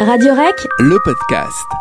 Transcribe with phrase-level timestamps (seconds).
[0.00, 1.79] Radio Rec, le podcast.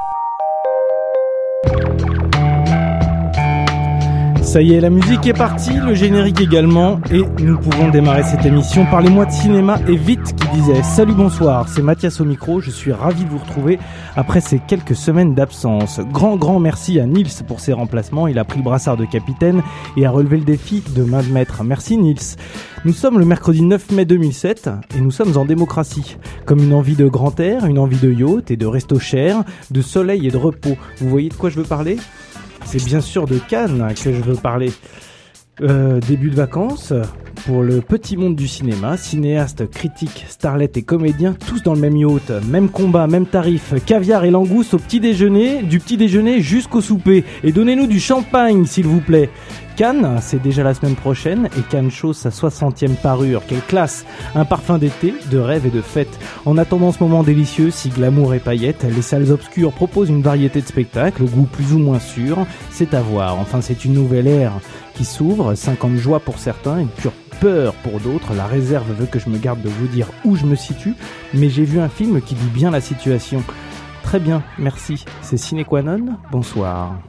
[4.49, 8.43] Ça y est, la musique est partie, le générique également, et nous pouvons démarrer cette
[8.47, 8.83] émission.
[8.89, 12.91] Parlez-moi de cinéma et vite qui disait Salut, bonsoir, c'est Mathias au micro, je suis
[12.91, 13.77] ravi de vous retrouver
[14.15, 15.99] après ces quelques semaines d'absence.
[16.11, 19.61] Grand, grand merci à Nils pour ses remplacements, il a pris le brassard de capitaine
[19.95, 21.63] et a relevé le défi de main de maître.
[21.63, 22.35] Merci Nils.
[22.85, 26.17] Nous sommes le mercredi 9 mai 2007 et nous sommes en démocratie.
[26.47, 29.81] Comme une envie de grand air, une envie de yacht et de resto cher, de
[29.83, 30.75] soleil et de repos.
[30.97, 31.97] Vous voyez de quoi je veux parler?
[32.65, 34.71] C'est bien sûr de Cannes que je veux parler.
[35.61, 36.93] Euh, début de vacances
[37.45, 41.97] pour le petit monde du cinéma, cinéastes, critiques, starlets et comédiens, tous dans le même
[41.97, 46.81] yacht, même combat, même tarif, caviar et langouste au petit déjeuner, du petit déjeuner jusqu'au
[46.81, 47.23] souper.
[47.43, 49.29] Et donnez-nous du champagne, s'il vous plaît.
[49.75, 53.43] Cannes, c'est déjà la semaine prochaine et Cannes chose sa 60e parure.
[53.47, 56.19] Quelle classe Un parfum d'été, de rêve et de fête.
[56.45, 60.59] En attendant ce moment délicieux, si glamour et paillettes, les salles obscures proposent une variété
[60.59, 62.45] de spectacles au goût plus ou moins sûr.
[62.71, 63.39] C'est à voir.
[63.39, 64.59] Enfin, c'est une nouvelle ère
[64.99, 68.33] qui s'ouvre, 50 joies pour certains, une pure peur pour d'autres.
[68.33, 70.93] La réserve veut que je me garde de vous dire où je me situe,
[71.33, 73.41] mais j'ai vu un film qui dit bien la situation.
[74.03, 75.05] Très bien, merci.
[75.21, 76.99] C'est Sine Qua non Bonsoir.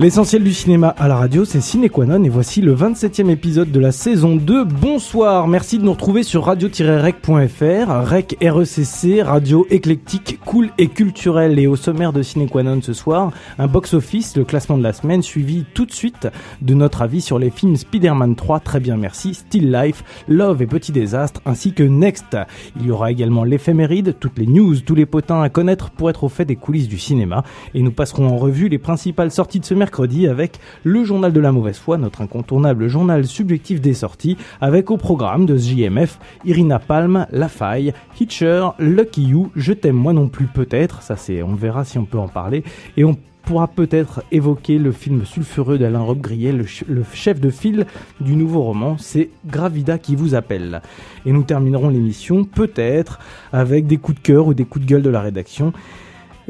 [0.00, 3.90] L'essentiel du cinéma à la radio, c'est Ciné et voici le 27e épisode de la
[3.90, 4.62] saison 2.
[4.62, 11.58] Bonsoir, merci de nous retrouver sur radio-rec.fr, rec RECC, radio éclectique, cool et culturel.
[11.58, 12.48] Et au sommaire de Ciné
[12.80, 16.28] ce soir, un box-office, le classement de la semaine, suivi tout de suite
[16.62, 20.68] de notre avis sur les films Spider-Man 3, très bien merci, Still Life, Love et
[20.68, 22.36] Petit Désastre, ainsi que Next.
[22.78, 26.22] Il y aura également l'éphéméride, toutes les news, tous les potins à connaître pour être
[26.22, 27.42] au fait des coulisses du cinéma.
[27.74, 31.32] Et nous passerons en revue les principales sorties de ce mercredi mercredi avec le journal
[31.32, 36.18] de la mauvaise foi, notre incontournable journal subjectif des sorties, avec au programme de JMF
[36.44, 41.42] Irina Palm, La Faille, Hitcher, Lucky You, Je t'aime moi non plus peut-être, ça c'est,
[41.42, 42.64] on verra si on peut en parler,
[42.98, 47.48] et on pourra peut-être évoquer le film sulfureux d'Alain Rob Grillet, le, le, chef de
[47.48, 47.86] file
[48.20, 50.82] du nouveau roman, c'est Gravida qui vous appelle.
[51.24, 53.20] Et nous terminerons l'émission peut-être
[53.54, 55.72] avec des coups de cœur ou des coups de gueule de la rédaction.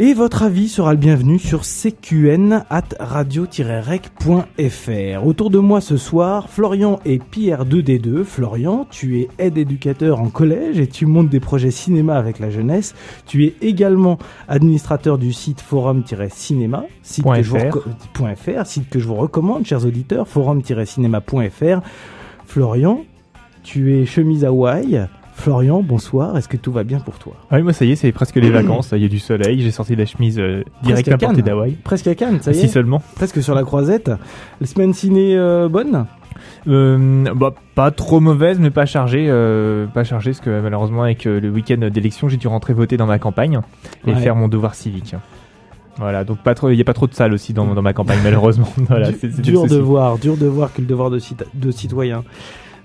[0.00, 4.06] Et votre avis sera le bienvenu sur cqn at radio-rec.fr.
[5.26, 8.22] Autour de moi ce soir, Florian et Pierre 2D2.
[8.22, 12.48] Florian, tu es aide éducateur en collège et tu montes des projets cinéma avec la
[12.48, 12.94] jeunesse.
[13.26, 17.58] Tu es également administrateur du site forum-cinéma, site, que je vous
[18.64, 21.80] site que je vous recommande, chers auditeurs, forum-cinéma.fr.
[22.46, 23.04] Florian,
[23.64, 26.36] tu es chemise Hawaï, Florian, bonsoir.
[26.36, 27.34] Est-ce que tout va bien pour toi?
[27.50, 28.90] Ah Oui, moi ça y est, c'est presque les vacances.
[28.92, 29.62] Il y a du soleil.
[29.62, 31.76] J'ai sorti la chemise euh, direct à portée d'Hawaï.
[31.84, 32.60] Presque à Cannes, ça y est.
[32.62, 33.00] Si seulement.
[33.14, 34.10] Presque sur la croisette.
[34.60, 36.06] La semaine ciné euh, bonne?
[36.66, 39.26] Euh, bah, pas trop mauvaise, mais pas chargée.
[39.28, 43.06] Euh, pas chargée, parce que malheureusement, avec le week-end d'élection, j'ai dû rentrer voter dans
[43.06, 43.60] ma campagne
[44.08, 45.14] et faire mon devoir civique.
[45.98, 47.92] Voilà, donc pas trop, il y a pas trop de salles aussi dans, dans ma
[47.92, 48.68] campagne malheureusement.
[48.88, 51.18] voilà, c'est, dur de voir, dur de voir que le devoir de,
[51.54, 52.24] de citoyen.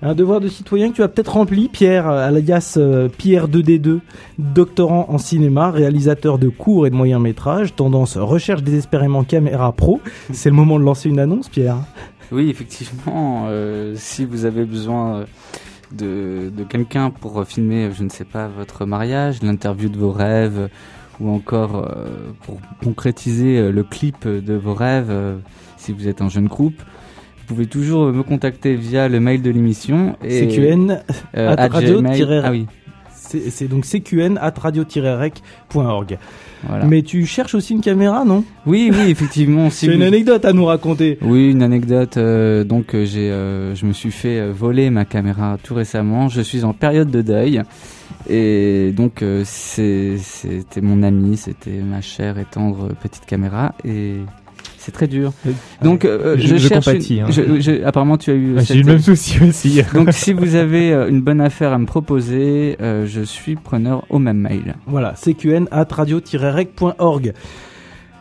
[0.02, 4.00] Un devoir de citoyen que tu as peut-être rempli, Pierre, alias euh, Pierre 2D2,
[4.38, 10.00] doctorant en cinéma, réalisateur de courts et de moyens métrages, tendance recherche désespérément caméra pro.
[10.32, 11.78] C'est le moment de lancer une annonce, Pierre.
[12.32, 15.24] Oui, effectivement, euh, si vous avez besoin
[15.92, 20.68] de, de quelqu'un pour filmer, je ne sais pas, votre mariage, l'interview de vos rêves,
[21.20, 25.12] ou encore euh, pour concrétiser le clip de vos rêves,
[25.76, 26.82] si vous êtes un jeune groupe,
[27.46, 30.16] vous pouvez toujours me contacter via le mail de l'émission.
[30.22, 31.02] CQN
[31.36, 32.02] euh, radio
[32.42, 32.66] ah oui.
[33.50, 36.18] C'est donc cqn at radio-rec.org.
[36.86, 38.44] Mais tu cherches aussi une caméra, non?
[38.66, 39.70] Oui, oui, effectivement.
[39.70, 41.18] C'est une anecdote à nous raconter.
[41.22, 42.16] Oui, une anecdote.
[42.16, 46.28] Euh, donc, euh, j'ai, euh, je me suis fait voler ma caméra tout récemment.
[46.28, 47.62] Je suis en période de deuil.
[48.28, 53.74] Et donc, c'était mon ami, c'était ma chère et tendre petite caméra.
[53.84, 54.14] Et
[54.84, 55.32] c'est très dur.
[55.82, 56.88] Donc, euh, je, cherche.
[56.88, 57.26] Hein.
[57.84, 58.56] apparemment, tu as eu.
[58.60, 59.82] J'ai eu le même souci aussi.
[59.94, 64.04] Donc, si vous avez euh, une bonne affaire à me proposer, euh, je suis preneur
[64.10, 64.74] au même mail.
[64.86, 67.32] Voilà, cqn at radio-rec.org.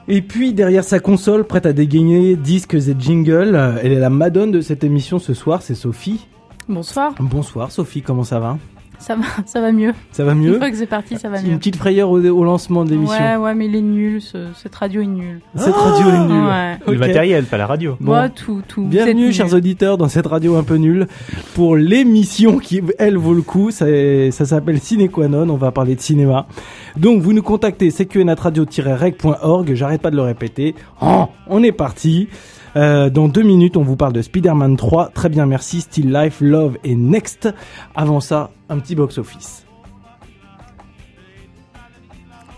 [0.09, 4.51] Et puis derrière sa console, prête à dégainer disques et jingles, elle est la madone
[4.51, 6.27] de cette émission ce soir, c'est Sophie.
[6.67, 7.13] Bonsoir.
[7.19, 8.57] Bonsoir Sophie, comment ça va?
[9.03, 9.93] Ça va, ça va mieux.
[10.13, 11.49] Ça va mieux Une fois que c'est parti, ça va mieux.
[11.49, 13.21] Une petite frayeur au, au lancement de l'émission.
[13.21, 14.21] Ouais, ouais, mais il est nul.
[14.21, 15.41] Ce, cette radio est nulle.
[15.55, 16.45] Cette radio est nulle.
[16.45, 16.77] Ouais.
[16.87, 17.97] Le matériel, pas la radio.
[17.99, 18.13] Bon.
[18.13, 18.85] Ouais, tout, tout.
[18.85, 21.07] Bienvenue, chers auditeurs, dans cette radio un peu nulle
[21.53, 23.71] pour l'émission qui, elle, vaut le coup.
[23.71, 23.85] Ça,
[24.31, 25.49] ça s'appelle Ciné Qua Non.
[25.49, 26.47] On va parler de cinéma.
[26.95, 29.73] Donc, vous nous contactez cqnatradio-rec.org.
[29.73, 30.75] J'arrête pas de le répéter.
[31.01, 32.29] Oh, on est parti.
[32.75, 35.09] Euh, dans deux minutes, on vous parle de Spider-Man 3.
[35.13, 35.81] Très bien, merci.
[35.81, 37.49] Still Life, Love et Next.
[37.95, 39.65] Avant ça, un petit box-office.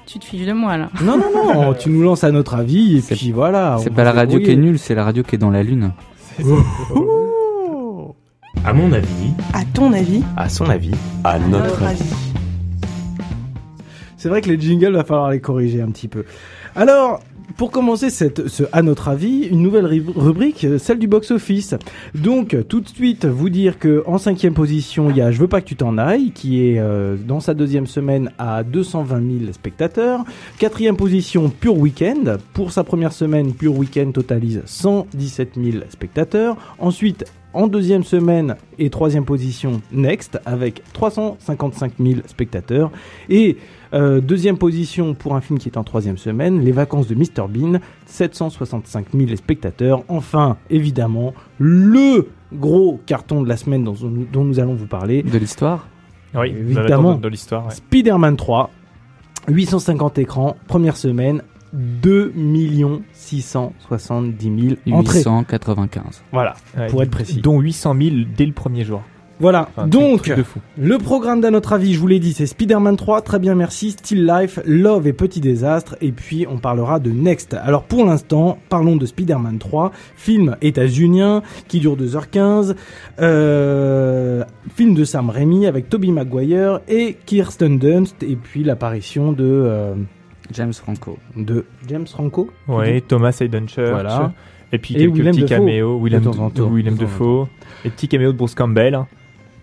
[0.06, 0.90] Tu te fiches de moi, là.
[1.04, 3.78] Non, non, non, tu nous lances à notre avis et C'est- puis voilà.
[3.82, 5.92] C'est pas la radio qui est nulle, c'est la radio qui est dans la lune.
[8.64, 10.92] À mon avis, À ton avis, à son avis,
[11.24, 12.04] à notre avis.
[14.18, 16.24] C'est vrai que les jingles, va falloir les corriger un petit peu.
[16.76, 17.20] Alors,
[17.58, 18.08] pour commencer
[18.72, 21.76] à notre avis, une nouvelle ri- rubrique, euh, celle du box-office.
[22.14, 25.48] Donc, tout de suite, vous dire que en cinquième position, il y a Je veux
[25.48, 29.54] pas que tu t'en ailles, qui est euh, dans sa deuxième semaine à 220 000
[29.54, 30.24] spectateurs.
[30.60, 32.38] Quatrième position, Pure Weekend.
[32.54, 36.58] Pour sa première semaine, Pure Weekend totalise 117 000 spectateurs.
[36.80, 42.92] Ensuite, en deuxième semaine et troisième position, Next, avec 355 000 spectateurs.
[43.30, 43.56] Et
[43.96, 47.48] euh, deuxième position pour un film qui est en troisième semaine, Les Vacances de Mr
[47.50, 50.04] Bean, 765 000 spectateurs.
[50.10, 53.96] Enfin, évidemment, le gros carton de la semaine dont,
[54.32, 55.88] dont nous allons vous parler, De l'histoire?
[56.34, 57.14] Oui, Évidemment.
[57.14, 57.66] dans, dans l'histoire.
[57.68, 57.74] ouais.
[57.74, 58.70] Spider-Man 3,
[59.48, 61.42] 850 écrans, première semaine,
[61.74, 62.34] 2
[63.14, 65.20] 670 000 entrées.
[65.20, 66.24] 895.
[66.32, 67.42] Voilà, Ouais, pour être précis.
[67.42, 69.02] Dont 800 000 dès le premier jour.
[69.40, 70.24] Voilà, Enfin, donc...
[70.24, 70.60] truc de fou.
[70.78, 73.92] Le programme d'à notre avis, je vous l'ai dit, c'est Spider-Man 3, très bien merci,
[73.92, 77.54] Still Life, Love et Petit Désastre, et puis on parlera de Next.
[77.54, 82.76] Alors pour l'instant, parlons de Spider-Man 3, film états-unien qui dure 2h15,
[83.20, 84.44] euh,
[84.76, 89.96] film de Sam Raimi avec Tobey Maguire et Kirsten Dunst, et puis l'apparition de, euh,
[90.54, 91.18] James Franco.
[91.36, 92.50] de James Franco.
[92.68, 93.90] Ouais, Thomas Hayden Church.
[93.92, 94.34] Voilà.
[94.72, 96.00] Et puis Et quelques Willem petits caméos.
[96.02, 96.70] Willem, de temps en temps.
[96.70, 97.48] Willem De temps en Dafoe.
[97.84, 99.00] Et petits caméos de Bruce Campbell.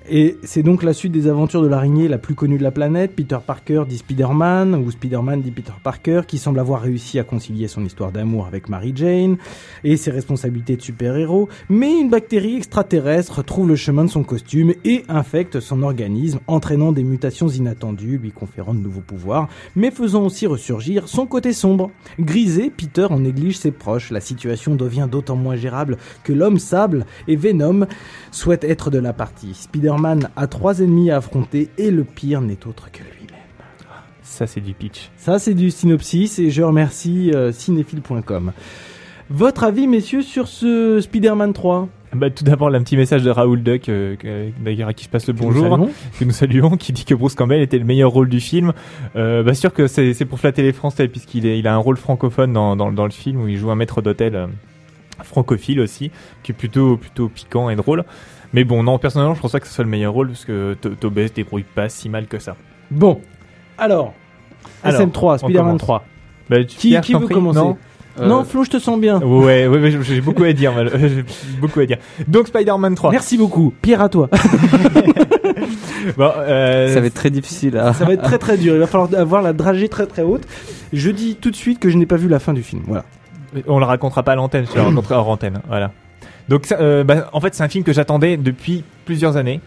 [0.08, 3.14] Et c'est donc la suite des aventures de l'araignée la plus connue de la planète.
[3.14, 7.68] Peter Parker dit Spider-Man, ou Spider-Man dit Peter Parker, qui semble avoir réussi à concilier
[7.68, 9.36] son histoire d'amour avec Mary Jane
[9.84, 11.48] et ses responsabilités de super-héros.
[11.68, 16.92] Mais une bactérie extraterrestre trouve le chemin de son costume et infecte son organisme, entraînant
[16.92, 21.90] des mutations inattendues, lui conférant de nouveaux pouvoirs, mais faisant aussi ressurgir son côté sombre.
[22.18, 24.10] Grisé, Peter en néglige ses proches.
[24.10, 27.86] La situation devient d'autant moins gérable que l'homme sable et Venom
[28.30, 29.68] souhaite être de la partie.
[29.92, 33.40] Spider-Man a trois ennemis à affronter et le pire n'est autre que lui-même.
[34.22, 35.10] Ça, c'est du pitch.
[35.18, 38.52] Ça, c'est du synopsis et je remercie euh, cinéphile.com.
[39.28, 43.62] Votre avis, messieurs, sur ce Spider-Man 3 Bah, tout d'abord, un petit message de Raoul
[43.62, 44.16] Duck, euh,
[44.64, 45.90] d'ailleurs à qui je passe le nous bonjour, saluons.
[46.18, 48.72] que nous saluons, qui dit que Bruce Campbell était le meilleur rôle du film.
[49.16, 52.54] Euh, bah, sûr que c'est pour flatter les Français, puisqu'il il a un rôle francophone
[52.54, 54.46] dans, dans, dans le film où il joue un maître d'hôtel euh,
[55.22, 56.10] francophile aussi,
[56.42, 58.04] qui est plutôt, plutôt piquant et drôle.
[58.52, 60.74] Mais bon, non, personnellement, je pense pas que ce soit le meilleur rôle, parce que
[60.80, 62.54] To- Tobey se débrouille pas si mal que ça.
[62.90, 63.20] Bon,
[63.78, 64.12] alors,
[64.84, 65.80] Alors, SM3, on Spider-Man commence.
[65.80, 66.04] 3.
[66.50, 67.78] Bah, tu- Qui, Pierre, qui veut prie commencer Non
[68.20, 69.22] Euh, Non, Flo, je te sens bien.
[69.22, 71.24] Ouais, ouais, ouais, j'ai beaucoup à dire, j'ai
[71.60, 71.96] beaucoup à dire.
[72.28, 73.10] Donc Spider-Man 3.
[73.10, 73.72] Merci beaucoup.
[73.80, 74.28] Pierre, à toi.
[76.16, 77.92] Bon, euh, Ça va être très difficile à.
[77.94, 78.74] Ça va être très très dur.
[78.74, 80.42] Il va falloir avoir la dragée très très haute.
[80.92, 82.82] Je dis tout de suite que je n'ai pas vu la fin du film.
[82.86, 83.04] Voilà.
[83.66, 85.60] On le racontera pas à l'antenne, je le raconterai hors antenne.
[85.68, 85.92] Voilà.
[86.48, 89.60] Donc, euh, bah, en fait, c'est un film que j'attendais depuis plusieurs années.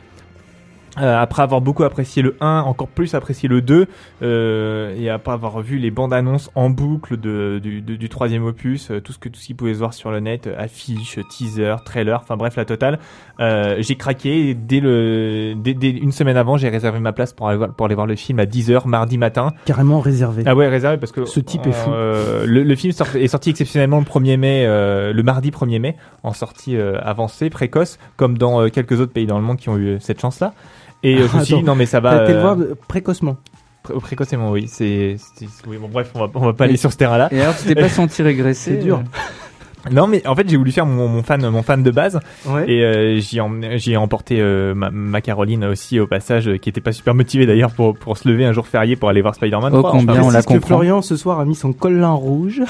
[1.01, 3.87] Euh, après avoir beaucoup apprécié le 1, encore plus apprécié le 2,
[4.21, 8.45] euh, et après avoir vu les bandes annonces en boucle de, du, de- du troisième
[8.45, 10.55] opus, euh, tout ce que tout ce qu'il pouvait se voir sur le net, euh,
[10.57, 12.99] affiches, teaser, trailer, enfin bref la totale,
[13.39, 14.49] euh, j'ai craqué.
[14.49, 17.73] Et dès le, dès, dès une semaine avant, j'ai réservé ma place pour aller voir,
[17.73, 19.51] pour aller voir le film à 10h mardi matin.
[19.65, 20.43] Carrément réservé.
[20.45, 21.91] Ah ouais, réservé parce que Ce type est fou.
[21.91, 25.79] euh, le, le film sort- est sorti exceptionnellement le 1er mai, euh, le mardi 1er
[25.79, 29.77] mai, en sortie avancée, précoce, comme dans quelques autres pays dans le monde qui ont
[29.77, 30.53] eu cette chance-là.
[31.03, 32.57] Et euh, je me suis dit non mais ça va T'as été le euh, voir
[32.87, 33.37] précocement.
[33.83, 34.67] pré- précocement, oui.
[34.67, 37.29] C'est, c'est- oui, bon bref, on va, on va pas aller sur ce terrain-là.
[37.31, 39.03] Et alors, tu t'es pas senti régresser C'est dur.
[39.91, 42.69] Non mais en fait j'ai voulu faire mon, mon fan, mon fan de base, Ouais.
[42.71, 43.39] et euh, j'y
[43.77, 47.45] j'ai emporté euh, ma, ma Caroline aussi au passage, euh, qui était pas super motivée
[47.45, 49.73] d'ailleurs pour pour se lever un jour férié pour aller voir Spider-Man.
[49.75, 49.91] Oh, 3.
[49.91, 50.67] combien on la que comprend.
[50.67, 52.61] Florian ce soir a mis son collant rouge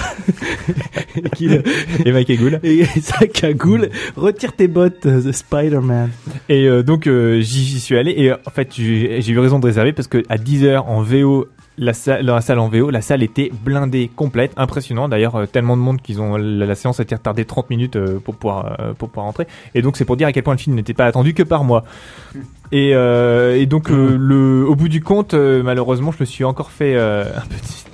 [1.15, 1.63] et, qu'il-
[2.05, 2.59] et Mike Egoul.
[2.63, 3.89] et sa cagoule.
[4.15, 6.09] Retire tes bottes, euh, The Spider-Man.
[6.49, 9.59] Et euh, donc euh, j'y suis allé et euh, en fait j'ai j'ai eu raison
[9.59, 13.01] de réserver parce que à 10h en VO la salle, la salle en VO, la
[13.01, 15.09] salle était blindée, complète, impressionnant.
[15.09, 17.95] D'ailleurs, euh, tellement de monde qu'ils ont la, la séance a été retardée 30 minutes
[17.95, 19.47] euh, pour pouvoir euh, pour pouvoir rentrer.
[19.73, 21.63] Et donc c'est pour dire à quel point le film n'était pas attendu que par
[21.63, 21.83] moi.
[22.71, 26.43] Et, euh, et donc euh, le, au bout du compte, euh, malheureusement, je me suis
[26.43, 27.85] encore fait euh, un petit.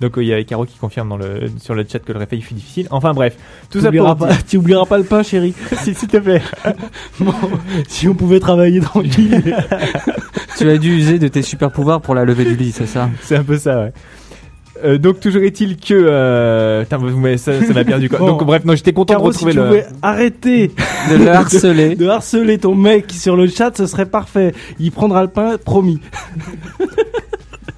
[0.00, 2.18] Donc euh, il y a Caro qui confirme dans le sur le chat que le
[2.18, 2.86] réveil fut difficile.
[2.90, 3.36] Enfin bref,
[3.70, 5.54] tout Tu ça oublieras pour pas, tu oublieras pas le pain, chérie.
[5.82, 6.42] s'il s'il te plaît.
[7.20, 7.32] Bon,
[7.88, 9.42] si on pouvait travailler tranquille.
[10.58, 13.08] tu as dû user de tes super pouvoirs pour la lever du lit, c'est ça?
[13.22, 13.92] C'est un peu ça, ouais.
[14.84, 16.84] Euh, donc toujours est-il que euh...
[16.84, 16.98] ça
[17.74, 18.18] m'a perdu quoi.
[18.18, 18.26] Bon.
[18.26, 19.64] Donc bref, non, j'étais content Caro, de si retrouver tu le.
[19.64, 20.70] pouvais arrêter
[21.10, 21.96] De le harceler.
[21.96, 24.52] de harceler ton mec sur le chat, ce serait parfait.
[24.78, 26.00] Il prendra le pain, promis.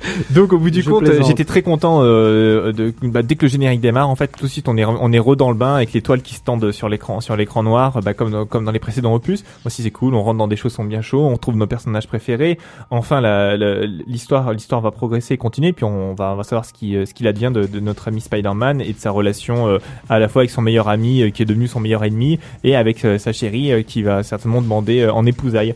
[0.30, 3.50] Donc au bout du Je compte, j'étais très content euh, de bah, dès que le
[3.50, 4.08] générique démarre.
[4.08, 6.22] En fait, tout de suite, on est on est re dans le bain avec l'étoile
[6.22, 9.14] qui se tendent sur l'écran sur l'écran noir, bah, comme dans, comme dans les précédents
[9.14, 9.44] opus.
[9.64, 10.14] Aussi c'est cool.
[10.14, 11.26] On rentre dans des choses qui sont bien chauds.
[11.26, 12.58] On trouve nos personnages préférés.
[12.90, 15.72] Enfin, la- la- l'histoire l'histoire va progresser et continuer.
[15.72, 18.08] Puis on va on va savoir ce qui euh, ce qu'il advient de, de notre
[18.08, 19.78] ami Spider-Man et de sa relation euh,
[20.08, 22.76] à la fois avec son meilleur ami euh, qui est devenu son meilleur ennemi et
[22.76, 25.74] avec euh, sa chérie qui va certainement demander euh, en épousailles.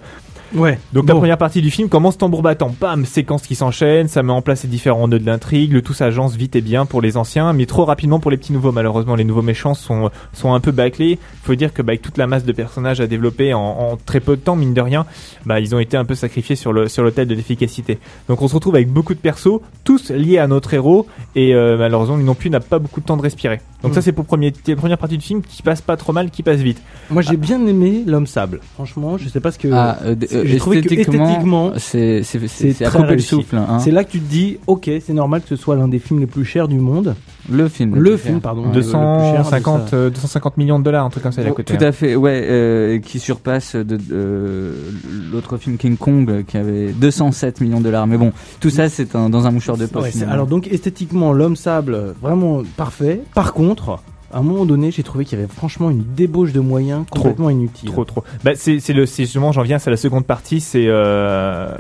[0.55, 0.79] Ouais.
[0.93, 4.33] Donc la première partie du film commence tambour battant, bam, séquence qui s'enchaîne, ça met
[4.33, 7.17] en place les différents nœuds de l'intrigue, le tout s'agence vite et bien pour les
[7.17, 8.73] anciens, mais trop rapidement pour les petits nouveaux.
[8.73, 11.19] Malheureusement, les nouveaux méchants sont sont un peu bâclés.
[11.45, 14.21] Faut dire que bah, avec toute la masse de personnages à développer en, en très
[14.21, 15.07] peu de temps, mine de rien,
[15.47, 17.99] bah ils ont été un peu sacrifiés sur le sur l'autel de l'efficacité.
[18.29, 21.77] Donc on se retrouve avec beaucoup de persos, tous liés à notre héros, et euh,
[21.79, 23.61] malheureusement lui non plus n'a pas beaucoup de temps de respirer.
[23.83, 23.95] Donc Mm.
[23.95, 26.43] ça c'est pour premier, la première partie du film qui passe pas trop mal, qui
[26.43, 26.81] passe vite.
[27.11, 28.61] Moi, j'ai bien aimé l'homme sable.
[28.75, 29.69] Franchement, je sais pas ce que.
[29.73, 33.57] Ah, euh, euh, j'ai trouvé que esthétiquement, c'est c'est à très couper le souffle.
[33.57, 33.79] Hein.
[33.81, 36.21] C'est là que tu te dis, ok, c'est normal que ce soit l'un des films
[36.21, 37.15] les plus chers du monde.
[37.51, 37.97] Le film.
[37.97, 38.41] Le film, cher.
[38.43, 38.63] pardon.
[38.63, 38.67] Ouais.
[38.69, 39.97] le plus cher de 250, ça.
[39.97, 41.77] euh, 250 millions de dollars, un truc comme ça, il est à Oh, côté.
[41.77, 41.89] Tout hein.
[41.89, 44.73] à fait, ouais, euh, qui surpasse de, de-
[45.33, 48.07] l'autre film King Kong euh, qui avait 207 millions de dollars.
[48.07, 50.15] Mais bon, tout ça c'est un- dans un mouchoir de poche.
[50.15, 53.21] Ouais, alors donc esthétiquement l'homme sable euh, vraiment parfait.
[53.35, 53.99] Par contre,
[54.33, 57.17] à un moment donné, j'ai trouvé qu'il y avait franchement une débauche de moyens Trop.
[57.23, 57.91] complètement inutile.
[57.91, 58.25] Trop, trop.
[58.45, 61.77] Bah, c'est, c'est le, c'est justement, j'en viens, c'est la seconde partie, c'est, euh,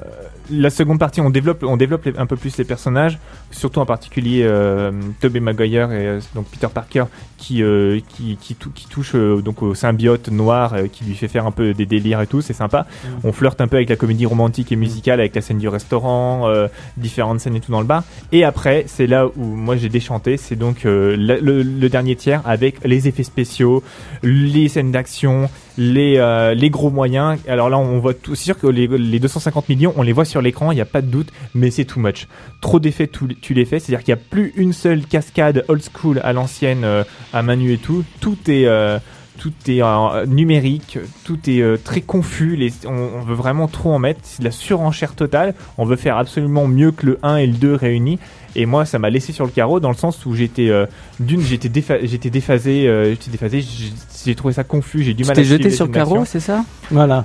[0.51, 3.19] la seconde partie, on développe, on développe les- un peu plus les personnages,
[3.53, 4.91] surtout en particulier, euh,
[5.21, 7.05] Tobey Maguire et euh, donc Peter Parker,
[7.39, 11.15] qui, euh, qui, qui, tou- qui touche, euh, donc au symbiote noir, euh, qui lui
[11.15, 12.87] fait faire un peu des délires et tout, c'est sympa.
[13.25, 16.49] On flirte un peu avec la comédie romantique et musicale, avec la scène du restaurant,
[16.49, 18.05] euh, différentes scènes et tout dans le bar.
[18.33, 22.41] Et après, c'est là où moi j'ai déchanté, c'est donc euh, le, le- dernier tiers
[22.47, 23.83] avec les effets spéciaux,
[24.23, 27.39] les scènes d'action, les, euh, les gros moyens.
[27.49, 28.35] Alors là, on voit tout.
[28.35, 30.85] C'est sûr que les, les 250 millions, on les voit sur l'écran, il n'y a
[30.87, 32.29] pas de doute, mais c'est too much.
[32.61, 33.79] Trop d'effets, tu, tu les fais.
[33.79, 37.57] C'est-à-dire qu'il n'y a plus une seule cascade old school à l'ancienne, euh, à main
[37.57, 38.05] nue et tout.
[38.21, 38.65] Tout est.
[38.67, 38.99] euh,
[39.39, 43.91] tout est euh, numérique, tout est euh, très confus, les, on, on veut vraiment trop
[43.93, 47.37] en mettre, c'est de la surenchère totale, on veut faire absolument mieux que le 1
[47.39, 48.21] et le 2 réunis,
[48.55, 50.87] et moi ça m'a laissé sur le carreau dans le sens où j'étais, euh,
[51.19, 53.93] d'une j'étais défa- j'étais déphasé, euh, j'étais déphasé, j'ai
[54.27, 56.25] j'ai trouvé ça confus, j'ai du Tu mal à t'es jeté sur Caro, d'action.
[56.31, 56.65] c'est ça?
[56.91, 57.25] Voilà.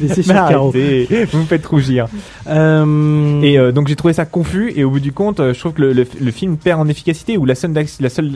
[0.72, 2.06] Arrêtez, vous me faites rougir.
[2.48, 5.58] Euh, Et euh, donc j'ai trouvé ça confus et au bout du compte, euh, je
[5.60, 7.36] trouve que le, le- le film perd en efficacité.
[7.38, 8.32] Où la seule, d'ac- la seule,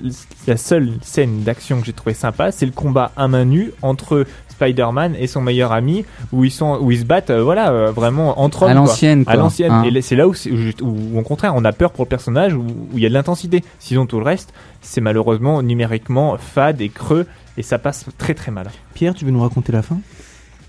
[0.47, 4.25] la seule scène d'action que j'ai trouvé sympa, c'est le combat à main nue entre
[4.49, 7.91] Spider-Man et son meilleur ami, où ils sont, où ils se battent, euh, voilà, euh,
[7.93, 8.71] vraiment entre hommes.
[8.71, 9.25] À l'ancienne.
[9.27, 9.73] À l'ancienne.
[9.73, 9.85] Hein.
[9.95, 12.67] Et c'est là où, où, où, au contraire, on a peur pour le personnage, où
[12.95, 13.65] il y a de l'intensité.
[13.79, 14.53] Sinon, tout le reste,
[14.83, 17.27] c'est malheureusement numériquement fade et creux,
[17.57, 18.67] et ça passe très très mal.
[18.95, 19.99] Pierre, tu veux nous raconter la fin?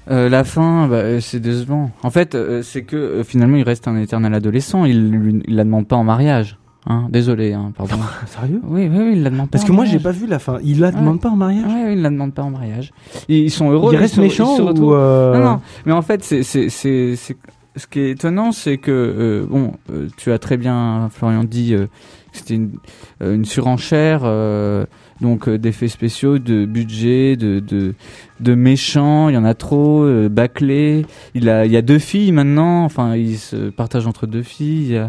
[0.09, 1.91] Euh, la fin, bah, euh, c'est décevant.
[2.03, 4.85] En fait, euh, c'est que euh, finalement, il reste un éternel adolescent.
[4.85, 6.57] Il, il la demande pas en mariage.
[6.87, 7.97] Hein Désolé, hein, pardon.
[8.25, 8.59] Sérieux?
[8.63, 9.59] Oui, oui, oui, il la demande pas.
[9.59, 10.57] Parce en que moi, j'ai pas vu la fin.
[10.63, 10.95] Il la Ouais.
[10.95, 11.65] demande pas en mariage?
[11.65, 12.91] Ouais, oui, il la demande pas en mariage.
[13.29, 13.91] Ils, ils sont heureux.
[13.93, 15.61] Il ils reste se- méchant ils se ou Non, non.
[15.85, 17.15] Mais en fait, c'est, c'est, c'est,
[17.75, 19.73] ce qui est étonnant, c'est que bon,
[20.17, 21.87] tu as très bien, Florian dit, que
[22.31, 22.71] c'était une,
[23.21, 24.85] une surenchère, euh,
[25.21, 27.93] donc euh, d'effets spéciaux, de budget, de, de,
[28.39, 29.29] de méchants.
[29.29, 31.05] Il y en a trop, euh, bâclés.
[31.35, 32.83] Il a, il y a deux filles maintenant.
[32.83, 35.01] Enfin, il se partage entre deux filles.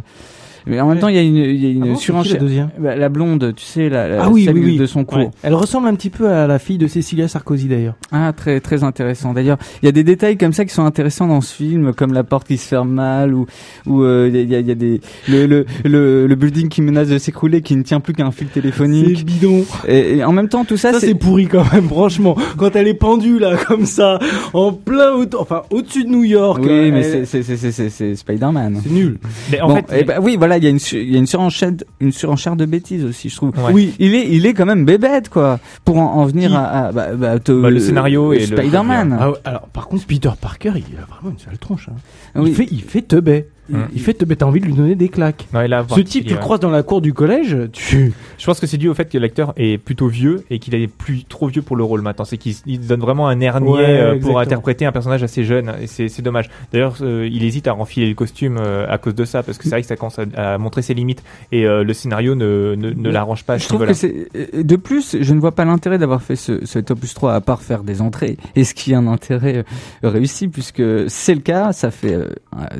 [0.67, 2.35] Mais en même temps, il y a une, y a une Ah bon, c'est surenchère.
[2.35, 4.77] la deuxième Bah, la blonde, tu sais, la, la Ah oui, celle oui, oui.
[4.79, 5.19] de son cours.
[5.19, 5.31] Ouais.
[5.43, 7.95] Elle ressemble un petit peu à la fille de Cécilia Sarkozy d'ailleurs.
[8.13, 9.33] Ah, très très intéressant.
[9.33, 12.13] D'ailleurs, il y a des détails comme ça qui sont intéressants dans ce film, comme
[12.13, 13.47] la porte qui se ferme mal, ou
[13.87, 16.83] ou euh, il y, a, il y a des le, le le le building qui
[16.83, 19.25] menace de s'écrouler, qui ne tient plus qu'un fil C'est téléphonique.
[19.25, 19.65] bidon.
[19.89, 22.37] Et, et en même temps, tout ça, Ça, c'est c'est pourri quand même, franchement.
[22.57, 24.19] Quand elle est pendue là, comme ça,
[24.53, 26.61] en plein, au enfin au-dessus de New York.
[26.63, 28.81] oui, euh, mais elle- c'est c'est c'est c'est c'est c'est Spider-Man.
[28.83, 29.19] c'est nul.
[29.51, 31.19] Mais en Bon, fait, eh ben, oui, voilà, il y a une il y a
[31.19, 33.51] une surenchère une surenchère de bêtises aussi, je trouve.
[33.51, 33.73] Ouais.
[33.73, 36.93] Oui, il est il est quand même bébête quoi, pour en, en venir à, à-
[36.93, 39.17] bah, bah, te- Bah, le scénario et le- Spider-Man.
[39.19, 41.89] Ah alors, par contre, Peter Parker, il a vraiment une sale tronche.
[41.89, 41.97] hein.
[42.37, 42.51] Oui.
[42.51, 43.49] Il fait, il fait teubé.
[43.69, 43.89] Il, Mm.
[43.95, 45.47] il fait te, t'as envie de lui donner des claques.
[45.53, 48.13] Là, Ce type, tu le croises dans la cour du collège, tu.
[48.39, 50.89] Je pense que c'est dû au fait que l'acteur est plutôt vieux et qu'il est
[50.89, 52.25] plus trop vieux pour le rôle maintenant.
[52.25, 55.73] C'est qu'il il donne vraiment un air Ouais, euh, pour interpréter un personnage assez jeune
[55.81, 56.51] et c'est dommage.
[56.73, 59.65] D'ailleurs, euh, il hésite à renfiler le costume euh, à cause de ça parce que
[59.65, 62.75] c'est vrai que ça commence à, à montrer ses limites et euh, le scénario ne,
[62.77, 65.65] ne, ne l'arrange pas à Je trouve que c'est de plus, je ne vois pas
[65.65, 68.37] l'intérêt d'avoir fait ce, ce opus 3 à part faire des entrées.
[68.57, 69.65] Et ce qui a un intérêt
[70.03, 72.19] réussi puisque c'est le cas, ça fait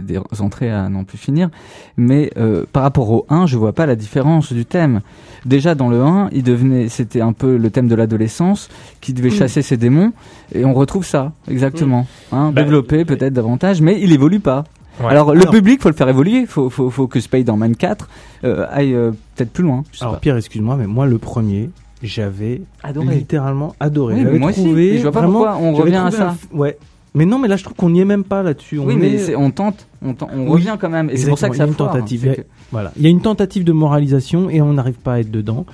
[0.01, 1.49] des entrées à n'en plus finir.
[1.97, 5.01] Mais euh, par rapport au 1, je vois pas la différence du thème.
[5.45, 8.69] Déjà dans le 1, il devenait, c'était un peu le thème de l'adolescence
[9.01, 9.35] qui devait Mm.
[9.35, 10.13] chasser ses démons,
[10.55, 14.65] et on retrouve ça exactement, hein, Bah, développé peut-être davantage, mais il évolue pas.
[15.01, 15.07] Ouais.
[15.09, 18.09] Alors le Alors- public, faut le faire évoluer, faut, faut, faut que Spider-Man 4
[18.45, 19.83] euh, aille euh, peut-être plus loin.
[19.91, 20.21] Je sais Alors pas.
[20.21, 21.71] Pierre, excuse-moi, mais moi le premier,
[22.03, 23.15] j'avais Adoré.
[23.17, 24.15] littéralement adoré.
[24.17, 24.63] Oui, l'avais moi aussi.
[24.63, 26.37] trouvé Et je vois pas vraiment- pourquoi on j'avais revient à un ça.
[26.53, 26.77] Ouais.
[27.15, 28.79] Mais non, mais là je trouve qu'on n'y est même pas là-dessus.
[28.79, 31.11] On Oui, mais est- on tente, on, tente- on Oui, revient quand même.
[31.11, 31.93] Et c'est pour ça que ça foire.
[31.93, 32.21] tentative.
[32.35, 32.91] C'est que- Voilà.
[32.97, 35.67] Il y a une tentative de moralisation et on n'arrive pas à être dedans.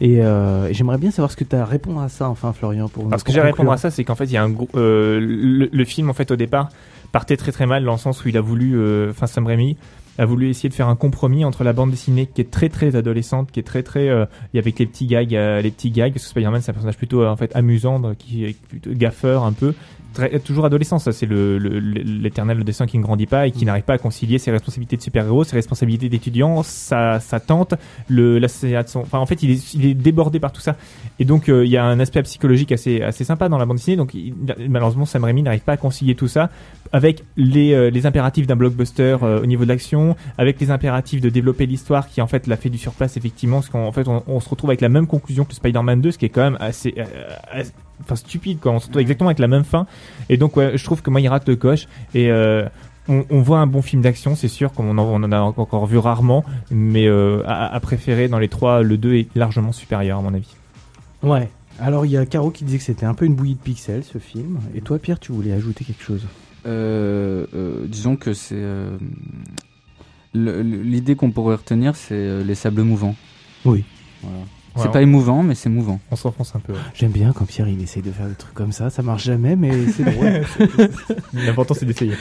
[0.00, 2.52] Et, euh, et j'aimerais bien savoir ce que tu as à répondre à ça, enfin,
[2.52, 2.88] Florian.
[2.88, 4.42] Pour, Alors ce que j'ai à répondre à ça, c'est qu'en fait, il y a
[4.42, 6.70] un euh, le, le film en fait au départ
[7.12, 9.76] partait très très mal dans le sens où il a voulu, euh, enfin Sam Raimi
[10.18, 12.96] a voulu essayer de faire un compromis entre la bande dessinée qui est très très
[12.96, 16.12] adolescente, qui est très très, euh, et avec les petits gags, euh, les petits gags,
[16.12, 18.90] parce que Spider-Man c'est un personnage plutôt euh, en fait amusant, donc, qui est plutôt
[18.92, 19.72] gaffeur un peu.
[20.14, 23.50] Très- toujours adolescent, ça c'est le le- le- l'éternel adolescent qui ne grandit pas et
[23.50, 27.74] qui n'arrive pas à concilier ses responsabilités de super-héros, ses responsabilités d'étudiant, sa, sa tante,
[28.08, 28.46] le de
[28.86, 28.98] son...
[29.00, 30.76] Enfin en fait il est, il est débordé par tout ça.
[31.18, 33.76] Et donc euh, il y a un aspect psychologique assez, assez sympa dans la bande
[33.78, 33.96] dessinée.
[33.96, 34.34] Donc il-
[34.68, 36.50] malheureusement Sam Raimi n'arrive pas à concilier tout ça
[36.92, 41.20] avec les, euh, les impératifs d'un blockbuster euh, au niveau de l'action, avec les impératifs
[41.22, 44.22] de développer l'histoire qui en fait l'a fait du surplace effectivement, parce qu'en fait on,
[44.26, 46.58] on se retrouve avec la même conclusion que Spider-Man 2, ce qui est quand même
[46.60, 47.04] assez, euh,
[47.50, 48.72] assez- enfin stupide quoi.
[48.72, 49.86] On se retrouve exactement avec la même fin.
[50.28, 52.68] Et donc ouais, je trouve que moi il rate le coche et euh,
[53.08, 55.40] on, on voit un bon film d'action, c'est sûr, comme on en, on en a
[55.40, 59.72] encore vu rarement, mais euh, à, à préférer dans les trois, le 2 est largement
[59.72, 60.54] supérieur à mon avis.
[61.22, 61.48] Ouais.
[61.80, 64.04] Alors il y a Caro qui disait que c'était un peu une bouillie de pixels
[64.04, 64.60] ce film.
[64.74, 66.26] Et toi, Pierre, tu voulais ajouter quelque chose?
[66.66, 68.96] Euh, euh, disons que c'est euh,
[70.34, 73.16] l'idée qu'on pourrait retenir, c'est euh, les sables mouvants.
[73.64, 73.84] Oui.
[74.22, 74.38] Voilà.
[74.76, 76.00] Ouais, c'est pas émouvant, mais c'est mouvant.
[76.10, 76.72] On se renfonce un peu.
[76.72, 76.78] ouais.
[76.94, 78.88] J'aime bien quand Pierre il essaye de faire des trucs comme ça.
[78.90, 80.42] Ça marche jamais, mais c'est drôle.
[81.34, 82.14] L'important c'est d'essayer.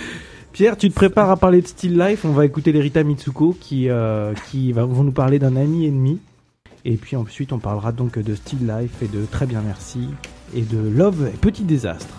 [0.51, 2.25] Pierre, tu te prépares à parler de Still Life.
[2.25, 5.85] On va écouter les Rita Mitsuko qui, euh, qui va- vont nous parler d'un ami
[5.85, 6.19] ennemi.
[6.83, 10.09] Et puis ensuite, on parlera donc de Still Life et de Très bien merci
[10.53, 12.15] et de Love et Petit désastre.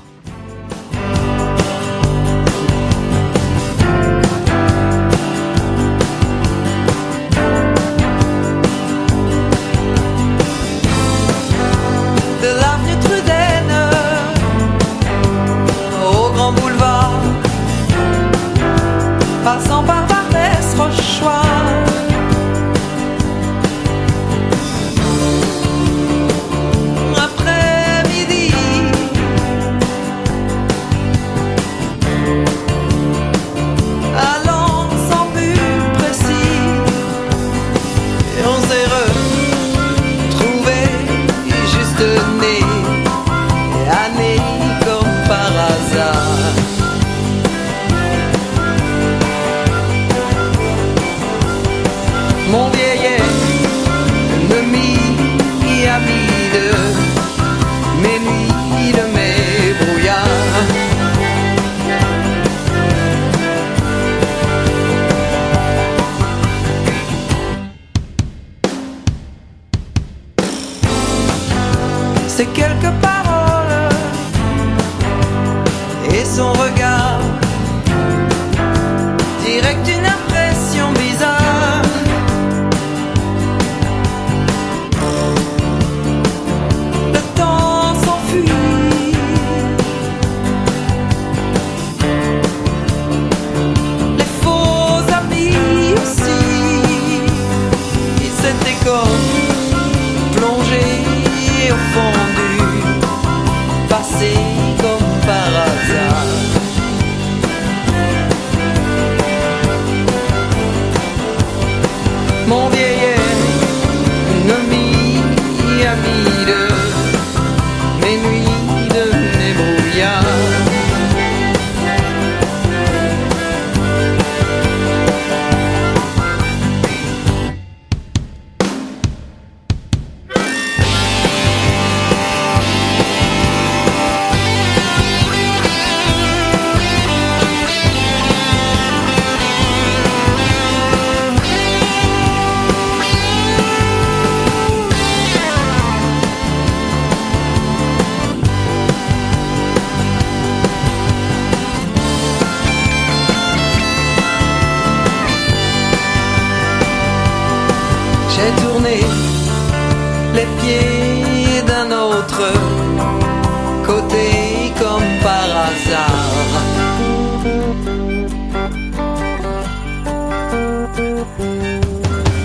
[165.73, 166.33] Hasard.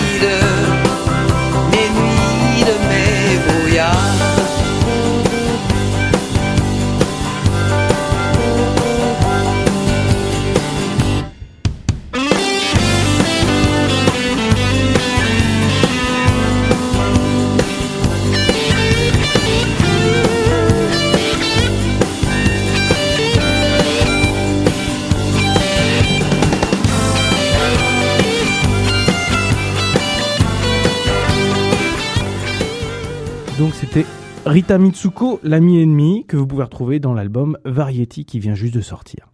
[34.47, 38.81] Rita Mitsuko, l'ami ennemi, que vous pouvez retrouver dans l'album Variety qui vient juste de
[38.81, 39.27] sortir.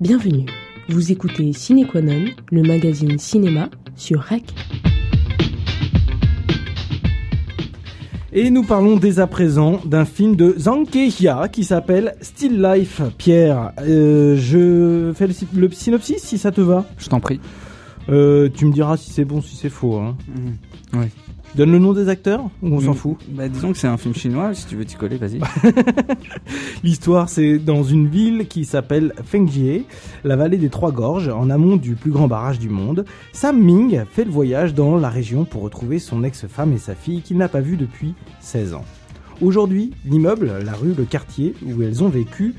[0.00, 0.46] Bienvenue.
[0.88, 4.42] Vous écoutez Ciné Qua Non, le magazine cinéma sur REC.
[8.32, 13.02] Et nous parlons dès à présent d'un film de Zhang Kehia qui s'appelle Still Life.
[13.18, 16.86] Pierre, euh, je fais le, sy- le synopsis si ça te va?
[16.96, 17.40] Je t'en prie.
[18.08, 19.96] Euh, tu me diras si c'est bon, si c'est faux.
[19.98, 20.16] Hein.
[20.94, 21.06] Oui.
[21.56, 22.94] Donne le nom des acteurs ou on s'en Mm.
[22.94, 23.16] fout?
[23.30, 25.40] Bah, disons que c'est un film chinois, si tu veux t'y coller, vas-y.
[26.84, 29.84] L'histoire, c'est dans une ville qui s'appelle Fengjie,
[30.24, 33.04] la vallée des Trois Gorges, en amont du plus grand barrage du monde.
[33.32, 37.20] Sam Ming fait le voyage dans la région pour retrouver son ex-femme et sa fille
[37.22, 38.84] qu'il n'a pas vues depuis 16 ans.
[39.40, 42.54] Aujourd'hui, l'immeuble, la rue, le quartier où elles ont vécu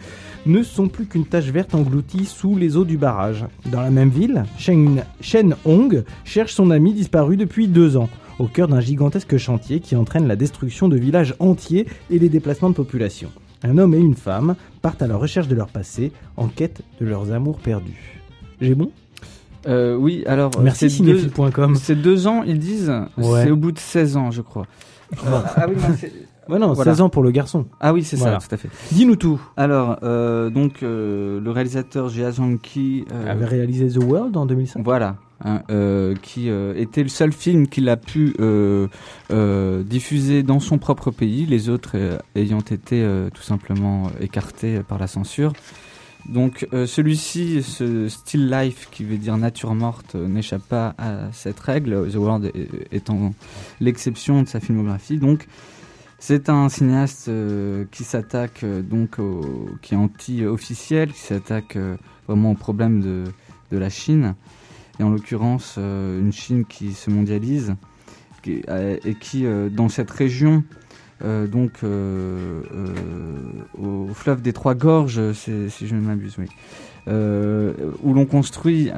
[0.47, 3.45] ne sont plus qu'une tache verte engloutie sous les eaux du barrage.
[3.71, 8.09] Dans la même ville, Shen, Shen Hong cherche son ami disparu depuis deux ans,
[8.41, 12.69] au cœur d'un gigantesque chantier qui entraîne la destruction de villages entiers et les déplacements
[12.69, 13.29] de population.
[13.63, 17.05] Un homme et une femme partent à la recherche de leur passé, en quête de
[17.05, 18.19] leurs amours perdus.
[18.59, 18.91] J'ai bon?
[19.67, 20.51] Euh, oui, alors.
[20.57, 21.75] euh, Merci c'est deux, cinéphile.com.
[21.75, 22.91] c'est deux ans, ils disent.
[23.17, 23.43] Ouais.
[23.43, 24.65] C'est au bout de 16 ans, je crois.
[25.23, 26.11] ah oui, non, c'est-
[26.49, 26.91] Ouais, non, Voilà.
[26.91, 27.65] 16 ans pour le garçon.
[27.79, 28.39] ah oui, c'est Voilà.
[28.39, 28.69] ça, tout à fait.
[28.91, 29.39] Dis-nous tout.
[29.55, 33.05] Alors, euh, donc, euh, le réalisateur Jia Zhangqi.
[33.13, 34.83] euh, avait réalisé The World en 2005.
[34.83, 38.87] Voilà, hein, euh, qui euh, était le seul film qu'il a pu euh,
[39.83, 41.97] diffuser dans son propre pays, les autres
[42.35, 45.53] ayant été tout simplement écartés par la censure.
[46.29, 52.07] Donc celui-ci, ce Still Life, qui veut dire nature morte, n'échappe pas à cette règle,
[52.11, 52.51] The World
[52.91, 53.33] étant
[53.79, 55.17] l'exception de sa filmographie.
[55.17, 55.47] Donc
[56.19, 57.31] c'est un cinéaste
[57.91, 59.17] qui s'attaque donc
[59.81, 61.77] qui est anti-officiel, qui s'attaque
[62.27, 63.01] vraiment au problème
[63.71, 64.35] de la Chine,
[64.99, 67.75] et en l'occurrence euh, une Chine qui se mondialise
[68.47, 70.63] euh, et qui, euh, dans cette région,
[71.51, 71.83] donc
[73.77, 76.47] au fleuve des Trois Gorges, si je ne m'abuse, oui,
[77.05, 78.89] où l'on construit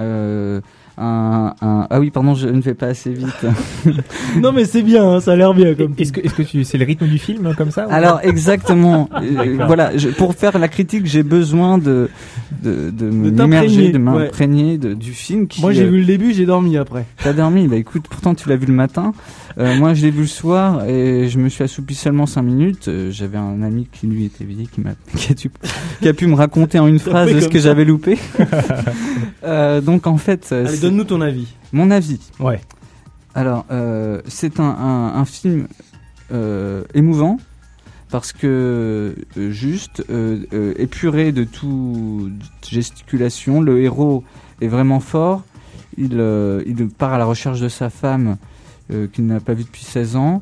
[0.98, 3.46] un, un- Ah oui, pardon, je ne vais pas assez vite.
[4.42, 6.64] Non, mais c'est bien, hein, ça a l'air bien comme Est-ce que, est-ce que tu,
[6.64, 9.10] c'est le rythme du film comme ça Alors exactement.
[9.24, 12.10] Euh, voilà, je- pour faire la critique, j'ai besoin de
[12.62, 15.48] de, de m'immerger, de m'imprégner de- du film.
[15.48, 17.06] Qui, Moi, j'ai euh, vu le début, j'ai dormi après.
[17.24, 17.68] T'as dormi?
[17.68, 19.14] Bah écoute, pourtant tu l'as vu le matin.
[19.60, 22.88] Euh, moi, je l'ai vu le soir et je me suis assoupi seulement 5 minutes.
[22.88, 25.52] Euh, J'avais un ami qui lui était éveillé, qui m'a qui a, dû-
[26.02, 27.66] qui a pu me raconter en une phrase ce que ça.
[27.70, 28.18] j'avais loupé.
[29.46, 31.48] Euh, donc en fait, Allez, donne-nous ton avis.
[31.74, 32.20] mon avis.
[32.40, 32.62] Ouais.
[33.36, 33.66] Alors,
[34.26, 35.68] c'est un, un, un film
[36.94, 37.38] émouvant
[38.10, 40.02] parce que juste
[40.78, 42.32] épuré de toute
[42.70, 43.60] gesticulation.
[43.62, 44.24] Le héros
[44.62, 45.44] est vraiment fort.
[45.98, 46.14] Il,
[46.66, 48.38] il part à la recherche de sa femme
[49.08, 50.42] qu'il n'a pas vue depuis 16 ans.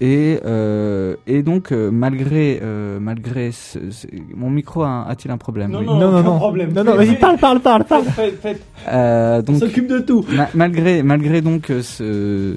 [0.00, 4.06] Et, euh, et donc, euh, malgré, euh, malgré ce- ce-
[4.36, 5.74] mon micro a- a-t-il un problème?
[5.76, 5.84] Oui.
[5.84, 6.36] non, non, aucun non.
[6.38, 6.72] problème.
[6.72, 8.04] Non, non, vas-y, parle, parle, parle, parle.
[8.04, 8.62] Faites, faites.
[8.88, 10.24] Euh, On donc, s'occupe de tout.
[10.30, 12.56] Ma- malgré, malgré donc euh, ce,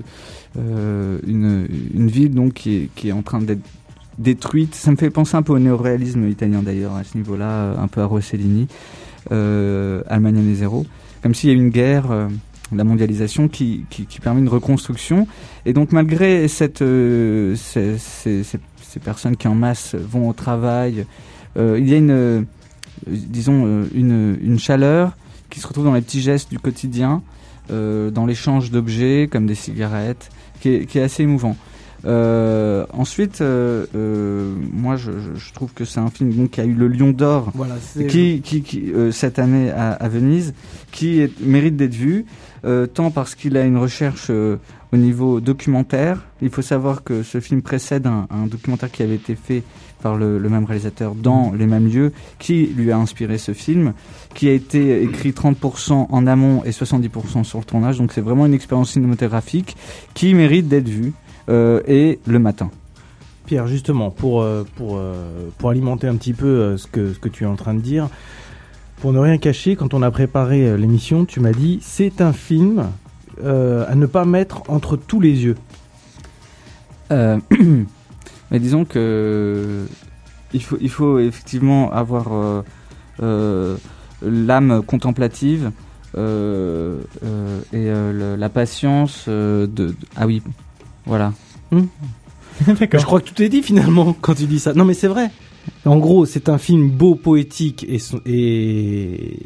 [0.60, 3.64] euh, une, une ville donc qui est, qui est en train d'être
[4.20, 7.76] détruite, ça me fait penser un peu au néoréalisme italien d'ailleurs à ce niveau-là, euh,
[7.82, 8.68] un peu à Rossellini,
[9.32, 10.86] euh, Allemagne zéro,
[11.24, 12.28] comme s'il y a une guerre, euh,
[12.74, 15.28] la mondialisation qui, qui, qui permet une reconstruction.
[15.66, 20.34] Et donc malgré cette, euh, ces, ces, ces- ces personnes qui en masse vont au
[20.34, 21.06] travail,
[21.58, 22.42] euh, il y a une, euh,
[23.08, 25.16] disons, euh, une, une chaleur
[25.50, 27.22] qui se retrouve dans les petits gestes du quotidien,
[27.72, 30.30] euh, dans l'échange d'objets comme des cigarettes,
[30.60, 31.56] qui est, qui est assez émouvant.
[32.04, 36.66] Euh, ensuite, euh, euh, moi je, je- trouve que c'est un film donc, qui a
[36.66, 37.76] eu le Lion d'Or Voilà,
[38.10, 40.54] qui, qui, qui, euh, cette année à, à Venise,
[40.92, 42.26] qui est- mérite d'être vu,
[42.66, 44.58] euh, tant parce qu'il a une recherche euh,
[44.92, 49.16] au niveau documentaire, il faut savoir que ce film précède un, un documentaire qui avait
[49.16, 49.64] été fait
[50.02, 53.94] par le, le, même réalisateur dans les mêmes lieux, qui lui a inspiré ce film,
[54.34, 58.00] qui a été écrit 30% en amont et 70% sur le tournage.
[58.00, 59.78] Donc c'est vraiment une expérience cinématographique
[60.14, 61.14] qui mérite d'être vue
[61.50, 62.72] euh, et le matin.
[63.46, 67.20] Pierre, justement, pour, euh, pour, euh, pour alimenter un petit peu euh, ce, que, ce
[67.20, 68.08] que tu es en train de dire,
[69.02, 72.34] pour ne rien cacher, quand on a préparé euh, l'émission, tu m'as dit c'est un
[72.34, 72.86] film
[73.44, 75.56] euh, à ne pas mettre entre tous les yeux.
[77.12, 77.38] Euh,
[78.52, 79.86] mais disons que
[80.54, 82.62] il faut, il faut effectivement avoir euh,
[83.24, 83.78] euh,
[84.22, 85.72] l'âme contemplative
[86.18, 90.42] euh, euh, et euh, le- la patience euh, de, de- Ah oui,
[91.06, 91.34] voilà.
[92.68, 93.00] D'accord.
[93.00, 94.74] Je crois que tout est dit finalement quand tu dis ça.
[94.74, 95.32] Non mais c'est vrai.
[95.86, 99.38] En gros, c'est un film beau, poétique et, son- et,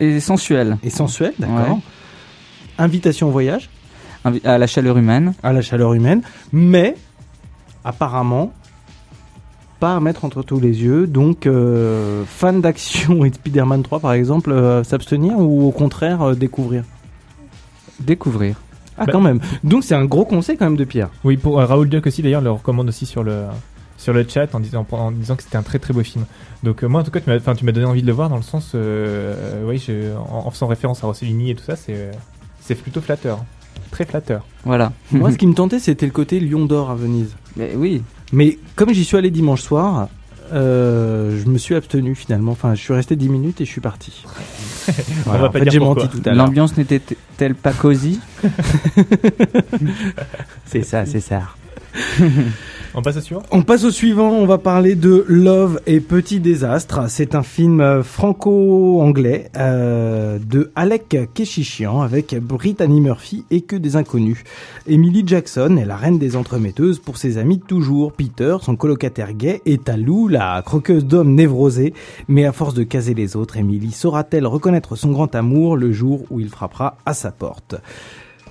[0.00, 1.76] Et sensuel, et sensuel, d'accord.
[1.76, 1.82] Ouais.
[2.78, 3.70] Invitation au voyage,
[4.24, 5.34] Invi- à la chaleur humaine.
[5.42, 6.94] à la chaleur humaine, mais
[7.84, 8.52] apparemment
[9.80, 11.06] pas à mettre entre tous les yeux.
[11.06, 16.22] Donc, euh, fan d'action et de Spider-Man 3 par exemple, euh, s'abstenir ou au contraire
[16.22, 16.84] euh, découvrir?
[18.00, 18.56] Découvrir.
[18.98, 19.40] Ah, Bah- quand même.
[19.64, 21.10] Donc, c'est un gros conseil quand même de Pierre.
[21.24, 23.44] Oui, pour euh, Raoul Duck aussi, d'ailleurs, le recommande aussi sur le,
[23.96, 26.24] sur le chat en disant, en disant que c'était un très très beau film.
[26.62, 28.12] Donc, euh, moi, en tout cas, tu m'as enfin, tu m'as donné envie de le
[28.12, 31.54] voir dans le sens, euh, euh, oui, je, en, en faisant référence à Rossellini et
[31.54, 32.12] tout ça, c'est euh,
[32.60, 33.44] c'est plutôt flatteur.
[33.90, 34.44] Très flatteur.
[34.64, 34.92] Voilà.
[35.12, 37.34] Moi, ce qui me tentait, c'était le côté Lion d'Or à Venise.
[37.56, 40.08] Mais oui, Mais comme j'y suis allé dimanche soir,
[40.52, 42.52] euh, je me suis abstenu finalement.
[42.52, 44.24] Enfin, je suis resté 10 minutes et je suis parti.
[45.26, 46.04] On va en pas fait, dire j'ai pourquoi.
[46.04, 46.46] menti tout à l'heure.
[46.46, 48.20] l'ambiance n'était-elle pas cosy
[50.66, 51.42] C'est ça, c'est ça.
[52.98, 53.42] On passe au suivant?
[53.50, 57.10] On passe au suivant, on va parler de Love et Petit Désastre.
[57.10, 64.42] C'est un film franco-anglais euh, de Alec Keshishian avec Brittany Murphy et que des inconnus.
[64.86, 68.12] Emily Jackson est la reine des entremetteuses pour ses amis de toujours.
[68.12, 71.92] Peter, son colocataire gay, et Talou, la croqueuse d'hommes névrosée.
[72.28, 76.24] Mais à force de caser les autres, Emily saura-t-elle reconnaître son grand amour le jour
[76.30, 77.74] où il frappera à sa porte?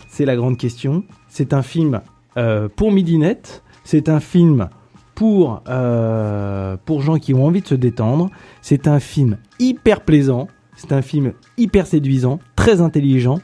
[0.07, 1.03] C'est la grande question.
[1.29, 2.01] C'est un film
[2.37, 3.63] euh, pour midinette.
[3.83, 4.69] C'est un film
[5.13, 8.29] pour, euh, pour gens qui ont envie de se détendre.
[8.61, 10.47] C'est un film hyper plaisant.
[10.75, 13.39] C'est un film hyper séduisant, très intelligent,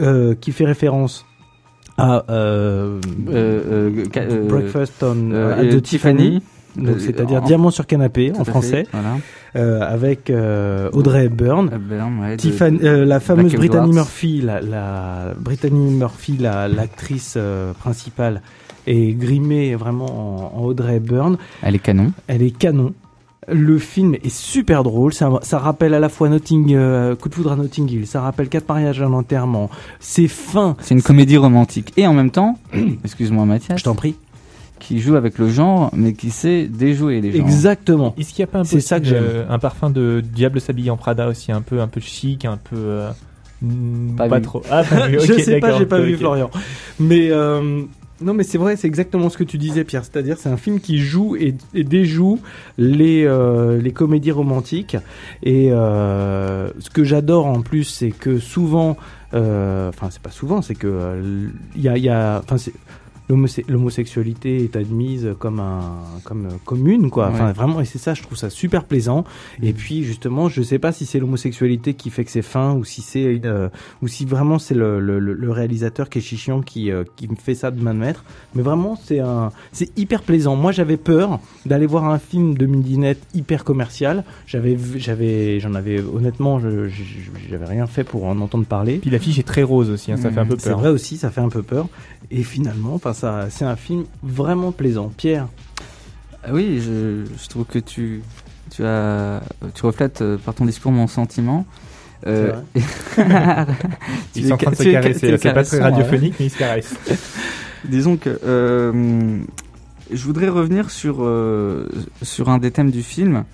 [0.00, 1.26] euh, qui fait référence
[1.98, 2.24] à
[4.48, 6.42] Breakfast on at the Tiffany,
[6.98, 9.16] c'est-à-dire en- Diamant sur canapé tout en fait, français, Voilà.
[9.56, 11.70] euh, avec euh, Audrey Hepburn.
[11.72, 13.94] Hepburn, ouais, de- Tiffany- euh, la fameuse Black Brittany Edwards.
[13.94, 17.38] Murphy, la, la Brittany Murphy, la- l'actrice
[17.78, 18.42] principale,
[18.86, 21.36] est grimée vraiment en, en Audrey Hepburn.
[21.62, 22.12] Elle est canon.
[22.26, 22.92] Elle est canon.
[23.46, 25.12] Le film est super drôle.
[25.12, 26.68] Ça, ça rappelle à la fois Notting,
[27.20, 28.06] Coup de foudre à Notting Hill.
[28.06, 29.68] Ça rappelle Quatre mariages à l'enterrement.
[30.00, 30.76] C'est fin.
[30.80, 31.92] C'est une comédie romantique.
[31.98, 32.58] Et en même temps,
[33.04, 34.14] excuse-moi Mathias, Je t'en prie.
[34.86, 37.46] Qui joue avec le genre, mais qui sait déjouer les genres.
[37.46, 38.14] Exactement.
[38.18, 40.60] Est-ce qu'il n'y a pas un, C'est peu ça que euh, un parfum de Diable
[40.60, 42.76] s'habille en Prada aussi, un peu, un peu chic, un peu.
[42.76, 43.10] euh,
[44.16, 44.62] Pas trop.
[44.70, 46.16] Ah, pas vu, je sais pas, j'ai pas vu.
[46.16, 46.50] Florian.
[47.00, 47.82] Mais euh,
[48.20, 50.04] non, mais c'est vrai, c'est exactement ce que tu disais, Pierre.
[50.04, 52.38] C'est-à-dire, c'est un film qui joue et, et déjoue
[52.78, 54.96] les euh, les comédies romantiques.
[55.42, 58.96] Et euh, ce que j'adore en plus, c'est que souvent,
[59.34, 62.56] euh, enfin, c'est pas souvent, c'est que euh, il y a, il y a, enfin,
[62.58, 62.82] c'est l'homose-
[63.28, 67.52] l'homosexualité est admise comme un comme euh, commune quoi enfin Ouais.
[67.52, 69.24] vraiment et c'est ça je trouve ça super plaisant
[69.62, 72.84] et puis justement je sais pas si c'est l'homosexualité qui fait que c'est fin ou
[72.84, 73.68] si c'est une, euh,
[74.02, 77.36] ou si vraiment c'est le, le, le- réalisateur qui est chichiant qui, euh, qui me
[77.36, 78.24] fait ça de main de maître.
[78.54, 80.56] Mais vraiment, c'est un, c'est hyper plaisant.
[80.56, 84.24] Moi, j'avais peur d'aller voir un film de midinette hyper commercial.
[84.46, 88.98] J'avais, j'avais, j'en avais, honnêtement, j'avais rien fait pour en entendre parler.
[88.98, 90.78] Puis l'affiche est très rose aussi, hein, ça fait un peu C'est peur.
[90.80, 91.86] vrai aussi, ça fait un peu peur.
[92.30, 95.10] Et finalement, enfin, ça, c'est un film vraiment plaisant.
[95.16, 95.46] Pierre,
[96.44, 98.22] Ah Oui, je, je trouve que tu,
[98.70, 99.40] tu, as,
[99.74, 101.64] tu reflètes euh, par ton discours mon sentiment.
[102.26, 102.52] Euh,
[104.34, 106.94] Ils sont en train de se caresser, c'est pas très radiophonique, mais ils se caressent.
[107.84, 109.38] Disons que euh,
[110.10, 111.86] je voudrais revenir sur, euh,
[112.22, 113.44] sur un des thèmes du film.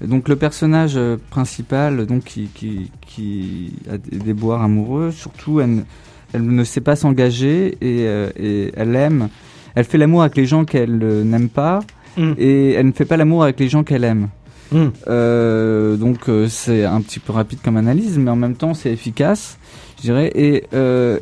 [0.00, 0.96] Donc le personnage
[1.30, 5.82] principal, donc qui, qui, qui a des déboires amoureux, surtout elle, ne-
[6.32, 9.28] elle ne sait pas s'engager et, euh, et elle aime,
[9.74, 11.80] elle fait l'amour avec les gens qu'elle euh, n'aime pas
[12.16, 12.32] Mm.
[12.36, 14.28] et elle ne fait pas l'amour avec les gens qu'elle aime.
[14.72, 14.86] Mm.
[15.06, 19.56] Euh, donc c'est un petit peu rapide comme analyse, mais en même temps c'est efficace,
[19.98, 20.32] je dirais.
[20.34, 20.64] Et,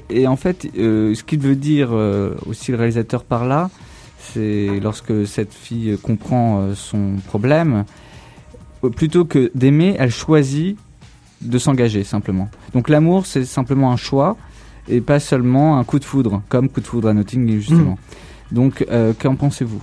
[0.08, 1.92] et en fait, ce qu'il veut dire
[2.46, 3.68] aussi le réalisateur par là,
[4.18, 7.84] c'est lorsque cette fille comprend son problème,
[8.94, 10.78] plutôt que d'aimer, elle choisit
[11.42, 12.48] de s'engager simplement.
[12.72, 14.36] Donc l'amour c'est simplement un choix.
[14.88, 17.98] Et pas seulement un coup de foudre, comme coup de foudre à Notting justement.
[18.52, 19.82] Donc, euh, qu'en pensez-vous?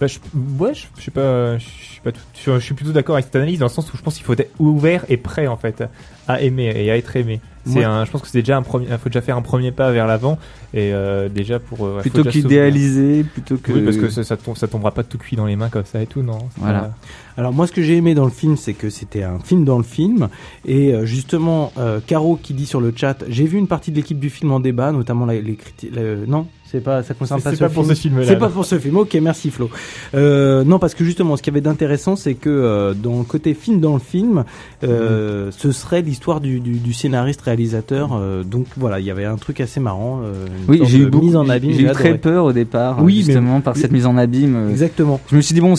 [0.00, 0.18] Bah, je,
[0.58, 3.24] ouais, je, je sais pas, je suis pas tout- je, je suis plutôt d'accord avec
[3.26, 5.56] cette analyse dans le sens où je pense qu'il faut être ouvert et prêt en
[5.56, 5.82] fait
[6.28, 7.40] à aimer et à être aimé.
[7.66, 7.84] C'est Ouais.
[7.84, 10.06] un, je pense que c'est déjà un premier, faut déjà faire un premier pas vers
[10.06, 10.38] l'avant
[10.72, 13.72] et euh, déjà pour euh, ouais, faut Plutôt qu'idéaliser, plutôt que.
[13.72, 15.84] Oui, parce que ça, ça, tombe- ça tombera pas tout cuit dans les mains comme
[15.84, 16.80] ça et tout, non Voilà.
[16.80, 16.94] pas-
[17.38, 19.76] Alors moi ce que j'ai aimé dans le film c'est que c'était un film dans
[19.78, 20.28] le film
[20.64, 23.96] et euh, justement euh, Caro qui dit sur le chat j'ai vu une partie de
[23.96, 25.92] l'équipe du film en débat notamment la- les critiques
[26.26, 26.46] non?
[26.70, 27.94] C'est pas ça concerne pas c'est ce pas pour film.
[27.94, 29.70] ce film-là, c'est pas pour ce film ok merci Flo
[30.14, 33.24] euh, non parce que justement ce qu'il y avait d'intéressant c'est que euh, dans le
[33.24, 34.44] côté film dans le film
[34.84, 39.24] euh, ce serait l'histoire du, du, du scénariste réalisateur euh, donc voilà il y avait
[39.24, 41.24] un truc assez marrant euh, une Oui, j'ai eu beaucoup.
[41.26, 44.06] mise en abîme J'ai eu très peur au départ, Oui, mais- justement par cette mise
[44.06, 44.70] en abîme.
[44.70, 45.74] exactement Je me suis dit bon,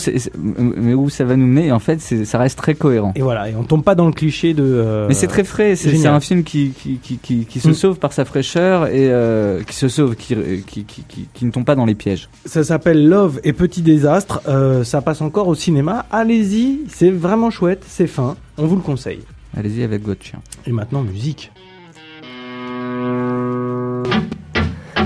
[0.56, 1.66] mais où ça va nous mener?
[1.66, 3.12] Et en fait, ça reste très cohérent.
[3.16, 5.76] et voilà et on tombe pas dans le cliché de euh, Mais c'est très frais.
[5.76, 7.74] C'est un film qui qui qui qui, qui se Mm.
[7.74, 10.34] sauve par sa fraîcheur et euh, qui se sauve, qui
[10.66, 12.28] qui, qui qui qui ne tombe pas dans les pièges.
[12.44, 14.42] Ça s'appelle Love et Petit Désastre.
[14.48, 16.06] Euh, ça passe encore au cinéma.
[16.10, 18.36] Allez-y, c'est vraiment chouette, c'est fin.
[18.56, 19.20] On vous le conseille.
[19.56, 20.40] Allez-y avec votre chien.
[20.66, 21.50] Et maintenant, musique.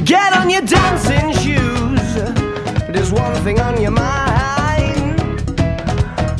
[0.04, 2.16] Get on your dancing shoes.
[2.92, 5.20] There's one thing on your mind.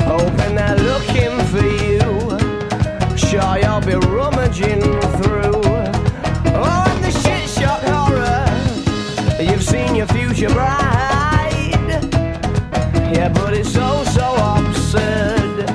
[0.00, 2.36] Hoping they're looking for you.
[3.16, 4.82] Sure, you'll be rummaging
[5.22, 5.31] through.
[13.12, 15.70] Yeah, but it's so, so absurd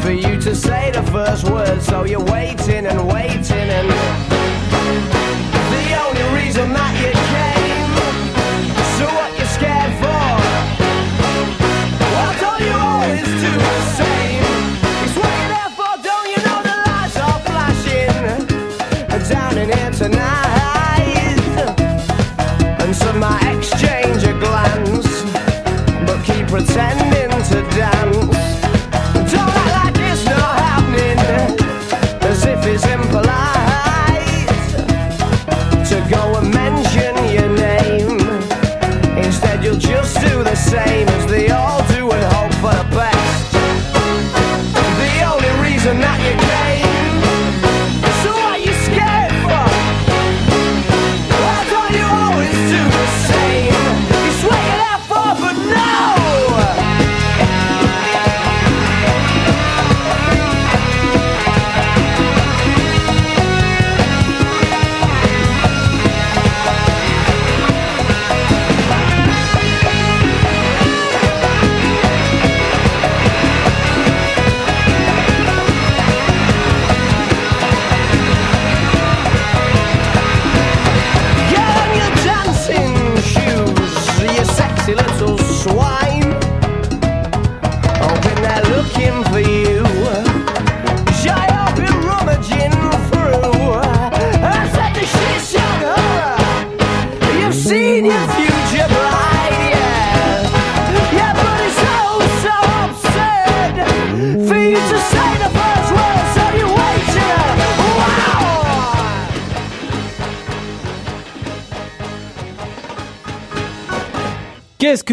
[0.00, 1.82] for you to say the first word.
[1.82, 3.65] So you're waiting and waiting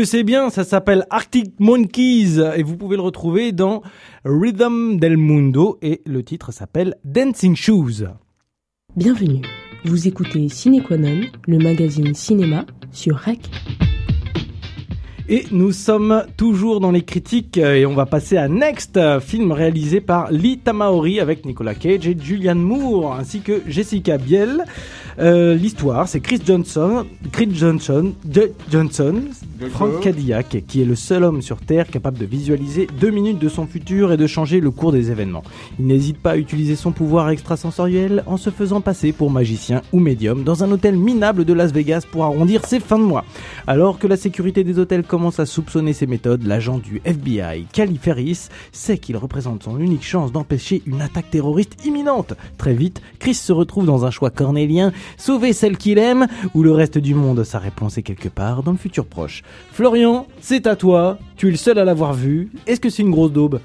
[0.04, 3.82] que c'est bien Ça s'appelle Arctic Monkeys et vous pouvez le retrouver dans
[4.26, 8.10] Rhythm del Mundo et le titre s'appelle Dancing Shoes.
[8.98, 9.44] Bienvenue.
[9.86, 13.40] Vous écoutez Cinequanon, le magazine cinéma sur REC.
[15.30, 20.02] Et nous sommes toujours dans les critiques et on va passer à Next, film réalisé
[20.02, 24.66] par Lee Tamaori avec Nicolas Cage et Julianne Moore ainsi que Jessica Biel.
[25.20, 29.16] Euh, L'histoire, c'est Chris Johnson, Chris Johnson, J- Johnson,
[29.72, 33.48] Frank Cadillac, qui est le seul homme sur Terre capable de visualiser deux minutes de
[33.50, 35.44] son futur et de changer le cours des événements.
[35.80, 40.00] Il n'hésite pas à utiliser son pouvoir extrasensoriel en se faisant passer pour magicien ou
[40.00, 43.24] médium dans un hôtel minable de Las Vegas pour arrondir ses fins de mois.
[43.68, 47.98] Alors que la sécurité des hôtels commence à soupçonner ses méthodes, l'agent du FBI, Cali
[48.02, 52.34] Ferris, sait qu'il représente son unique chance d'empêcher une attaque terroriste imminente.
[52.58, 56.72] Très vite, Chris se retrouve dans un choix cornélien, sauver celle qu'il aime ou le
[56.72, 57.44] reste du monde.
[57.44, 59.44] Sa réponse est quelque part dans le futur proche.
[59.72, 62.50] Florian, c'est à toi, tu es le seul à l'avoir vu.
[62.68, 63.60] Est-ce que c'est une grosse daube?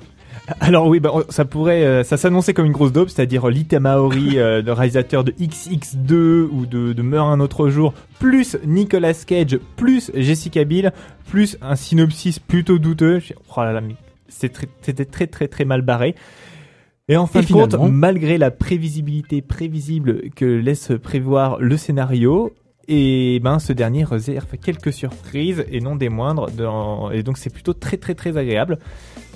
[0.60, 3.66] Alors oui, bah, ça pourrait, euh, ça s'annonçait comme une grosse dope, c'est-à-dire euh, Lee
[3.66, 9.12] Tamaori, euh, le réalisateur de XX2 ou de, de Meurt un autre jour, plus Nicolas
[9.12, 10.92] Cage, plus Jessica Biel,
[11.28, 13.20] plus un synopsis plutôt douteux.
[13.56, 13.94] Oh là là, mais
[14.48, 16.14] très- c'était très très très mal barré.
[17.08, 22.52] Et en fin Et de compte, malgré la prévisibilité prévisible que laisse prévoir le scénario,
[22.86, 27.52] et ben ce dernier réserve quelques surprises et non des moindres, dans- et donc c'est
[27.52, 28.78] plutôt très très très agréable.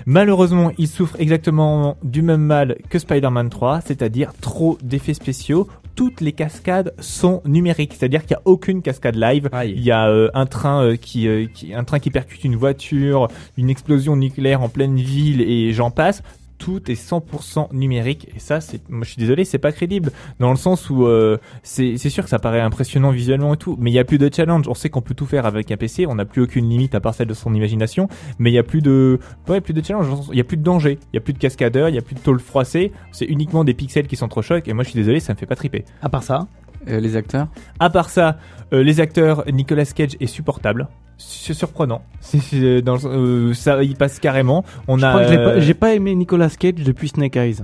[0.05, 5.68] Malheureusement, il souffre exactement du même mal que Spider-Man 3, c'est-à-dire trop d'effets spéciaux.
[5.95, 9.49] Toutes les cascades sont numériques, c'est-à-dire qu'il n'y a aucune cascade live.
[9.53, 9.75] Aïe.
[9.77, 12.57] Il y a euh, un train euh, qui, euh, qui, un train qui percute une
[12.57, 16.23] voiture, une explosion nucléaire en pleine ville et j'en passe.
[16.63, 20.51] Tout est 100% numérique et ça, c'est, moi je suis désolé, c'est pas crédible dans
[20.51, 23.91] le sens où euh, c'est, c'est sûr que ça paraît impressionnant visuellement et tout, mais
[23.91, 24.69] il y a plus de challenge.
[24.69, 27.01] On sait qu'on peut tout faire avec un PC, on n'a plus aucune limite à
[27.01, 28.07] part celle de son imagination,
[28.39, 30.07] mais il y a plus de, ouais, plus de challenge.
[30.31, 32.03] Il y a plus de danger, il y a plus de cascadeurs, il y a
[32.03, 32.93] plus de tôle froissée.
[33.11, 35.39] C'est uniquement des pixels qui sont trop chocs et moi je suis désolé, ça me
[35.39, 35.85] fait pas triper.
[36.01, 36.47] À part ça,
[36.89, 37.47] Euh, les acteurs
[37.79, 38.39] À part ça,
[38.73, 40.89] euh, les acteurs, Nicolas Cage est supportable.
[41.29, 42.03] C'est surprenant.
[42.20, 43.05] C'est, c'est dans, le-
[43.51, 44.64] euh, ça, il passe carrément.
[44.89, 47.57] On je a, pas- euh, j'ai pas aimé Nicolas Cage depuis Snake Eyes.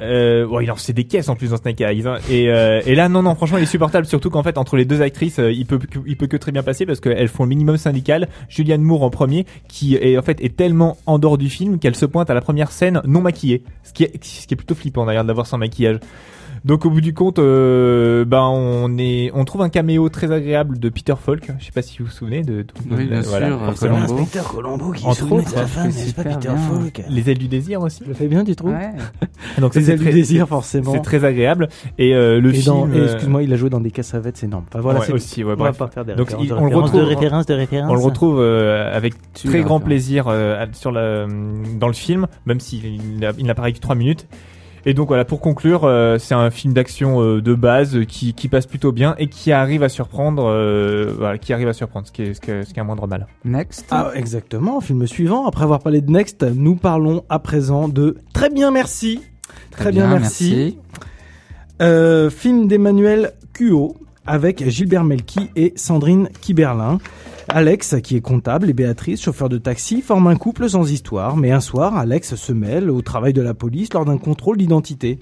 [0.00, 2.06] Euh, ouais, il en fait des caisses en plus dans Snake Eyes.
[2.06, 2.16] hein.
[2.30, 4.06] Et, euh, et là, non, non, franchement, il est supportable.
[4.06, 6.52] Surtout qu'en fait, entre les deux actrices, euh, il peut, que- il peut que très
[6.52, 8.28] bien passer parce qu'elles font le minimum syndical.
[8.48, 11.96] Julianne Moore en premier, qui est en fait est tellement en dehors du film qu'elle
[11.96, 14.74] se pointe à la première scène non maquillée, ce qui est, ce qui est plutôt
[14.74, 15.98] flippant d'ailleurs de l'avoir sans maquillage.
[16.64, 20.78] Donc au bout du compte, euh, ben on est, on trouve un caméo très agréable
[20.78, 21.50] de Peter Falk.
[21.58, 22.62] Je sais pas si vous vous souvenez de.
[22.62, 23.92] de- Oui, bien voilà, sûr.
[23.94, 26.48] Inspecteur Colombo qui Entre se souvenait de autres, sa c'est femme, n'est-ce pas super Peter
[26.52, 26.56] bien.
[26.56, 28.02] Falk Les ailes du désir aussi.
[28.04, 28.92] Je le fais bien, tu trouves Ouais.
[29.58, 30.92] Donc Les c'est du très- désir, forcément.
[30.92, 31.68] C'est très agréable.
[31.98, 32.92] Et euh, le Et film.
[32.94, 34.64] euh, excuse-moi, il a joué dans des cassavettes, c'est énorme.
[34.68, 35.44] Enfin, voilà, ouais, aussi.
[35.44, 37.06] Ouais, On va pas faire des Donc, références il- de on le références, retrouve- de
[37.14, 37.90] références, de références.
[37.90, 39.82] On le retrouve euh, avec Tu très grand référence.
[39.84, 41.26] plaisir euh, sur la,
[41.78, 44.26] dans le film, même s'il il n'apparaît que 3 minutes.
[44.84, 48.34] Et donc voilà, pour conclure, euh, c'est un film d'action euh, de base euh, qui,
[48.34, 52.08] qui passe plutôt bien et qui arrive à surprendre, euh, voilà, qui arrive à surprendre,
[52.08, 53.28] ce qui est, ce qui est, ce qui est un moindre mal.
[53.44, 53.86] Next.
[53.92, 55.46] Ah, exactement, film suivant.
[55.46, 59.20] Après avoir parlé de Next, nous parlons à présent de Très bien, merci.
[59.70, 60.78] Très, bien, merci.
[61.80, 63.96] Euh, film d'Emmanuel Cuot
[64.26, 66.98] avec Gilbert Melki et Sandrine Kiberlin.
[67.48, 71.50] Alex, qui est comptable, et Béatrice, chauffeur de taxi, forment un couple sans histoire, mais
[71.50, 75.18] un soir, Alex se mêle au travail de la police lors d'un contrôle d'identité.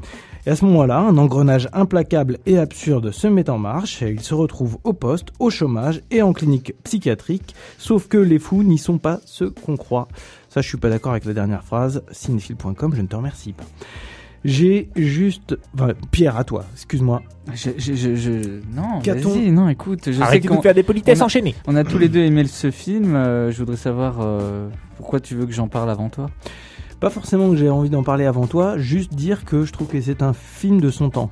[0.46, 4.20] Et à ce moment-là, un engrenage implacable et absurde se met en marche, et il
[4.20, 8.78] se retrouve au poste, au chômage et en clinique psychiatrique, sauf que les fous n'y
[8.78, 10.08] sont pas ceux qu'on croit.
[10.48, 12.02] Ça, je suis pas d'accord avec la dernière phrase.
[12.10, 13.64] Cinéphile.com, je ne te remercie pas.
[14.44, 15.58] J'ai juste...
[15.74, 17.22] enfin, Pierre, à toi, excuse-moi.
[17.54, 20.82] Je, je, je, je- Non, vas-y, non, écoute, je sais Arrêtez de nous faire des
[20.82, 21.54] politesses on a- enchaînées.
[21.66, 23.14] on a tous les deux aimé ce film.
[23.14, 26.30] euh, je voudrais savoir euh, pourquoi tu veux que j'en parle avant toi?
[27.00, 30.00] Pas forcément que j'ai envie d'en parler avant toi, juste dire que je trouve que
[30.00, 31.30] c'est un film de son temps.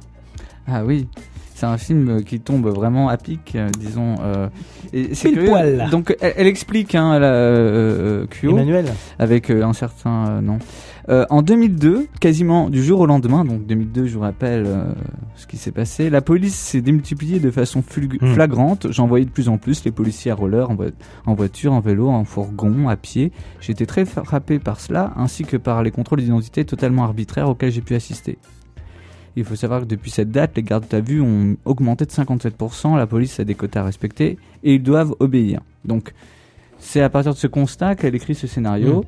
[0.67, 1.09] Ah oui,
[1.55, 4.17] c'est un film euh, qui tombe vraiment à pic, euh, disons.
[4.21, 4.49] euh,
[4.93, 5.33] et c'est.
[5.91, 8.87] Donc elle, elle explique, hein, elle a, euh, Emmanuel
[9.19, 10.59] avec un certain nom.
[11.09, 14.93] Euh, en 2002, quasiment du jour au lendemain, donc 2002, je vous rappelle euh,
[15.37, 18.35] ce qui s'est passé, la police s'est démultipliée de façon Hmm.
[18.35, 18.89] flagrante.
[18.93, 20.91] J'en voyais de plus en plus les policiers à roller, en, vo-
[21.25, 23.33] en voiture, en vélo, en fourgon, à pied.
[23.67, 27.81] Été très frappé par cela, ainsi que par les contrôles d'identité totalement arbitraires auxquels j'ai
[27.81, 28.37] pu assister.
[29.37, 32.97] Il faut savoir que depuis cette date, les gardes à vue ont augmenté de 57%,
[32.97, 35.61] la police a des quotas à respecter et ils doivent obéir.
[35.85, 36.13] Donc,
[36.81, 39.05] c'est à partir de ce constat qu'elle écrit ce scénario,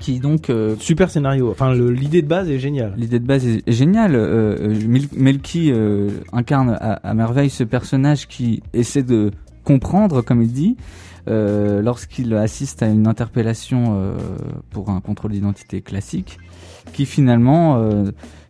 [0.00, 1.50] qui donc euh, Super scénario.
[1.50, 2.94] Enfin, l'idée de base est géniale.
[2.96, 4.16] L'idée de base est, est géniale.
[4.16, 9.30] Euh, euh, Melki euh, incarne à, à merveille ce personnage qui essaie de
[9.62, 10.76] comprendre, comme il dit,
[11.28, 14.16] lorsqu'il assiste à une interpellation
[14.70, 16.38] pour un contrôle d'identité classique,
[16.92, 17.80] qui finalement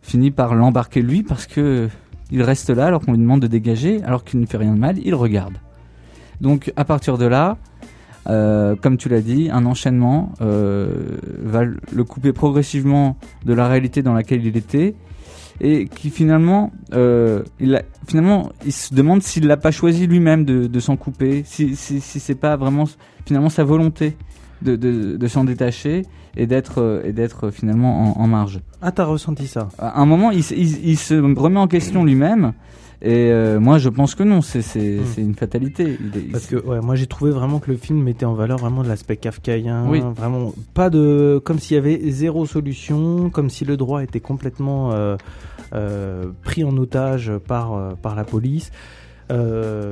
[0.01, 1.89] finit par l'embarquer lui parce que
[2.31, 4.79] il reste là alors qu'on lui demande de dégager, alors qu'il ne fait rien de
[4.79, 5.57] mal, il regarde.
[6.39, 7.57] Donc à partir de là,
[8.27, 10.93] euh, comme tu l'as dit, un enchaînement euh,
[11.43, 14.95] va le couper progressivement de la réalité dans laquelle il était
[15.59, 20.43] et qui finalement, euh, il a, finalement, il se demande s'il l'a pas choisi lui-même
[20.45, 22.85] de, de s'en couper, si, si, si c'est pas vraiment
[23.25, 24.17] finalement sa volonté
[24.61, 26.03] de, de, de s'en détacher
[26.37, 28.61] et d'être et d'être finalement en, en marge.
[28.81, 29.69] Ah, t'as ressenti ça?
[29.77, 32.53] À un moment, il, se- il, il se remet en question lui-même.
[33.03, 35.03] Et euh, moi, je pense que non, c'est Hmm.
[35.19, 35.97] une fatalité.
[35.99, 38.59] Il est- Parce que ouais, moi j'ai trouvé vraiment que le film mettait en valeur
[38.59, 40.01] vraiment de l'aspect kafkaïen, Oui.
[40.15, 44.91] vraiment pas de comme s'il y avait zéro solution, comme si le droit était complètement
[44.91, 45.17] euh,
[45.73, 48.71] euh, pris en otage par par la police.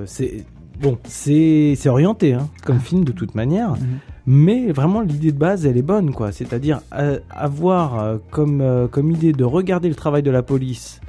[0.06, 0.44] C'est
[0.82, 3.80] bon, c'est orienté hein, comme film de toute manière, Mhm.
[4.28, 6.82] mais vraiment l'idée de base elle est bonne quoi, c'est-à-dire
[7.32, 11.00] avoir comme comme idée de regarder le travail de la police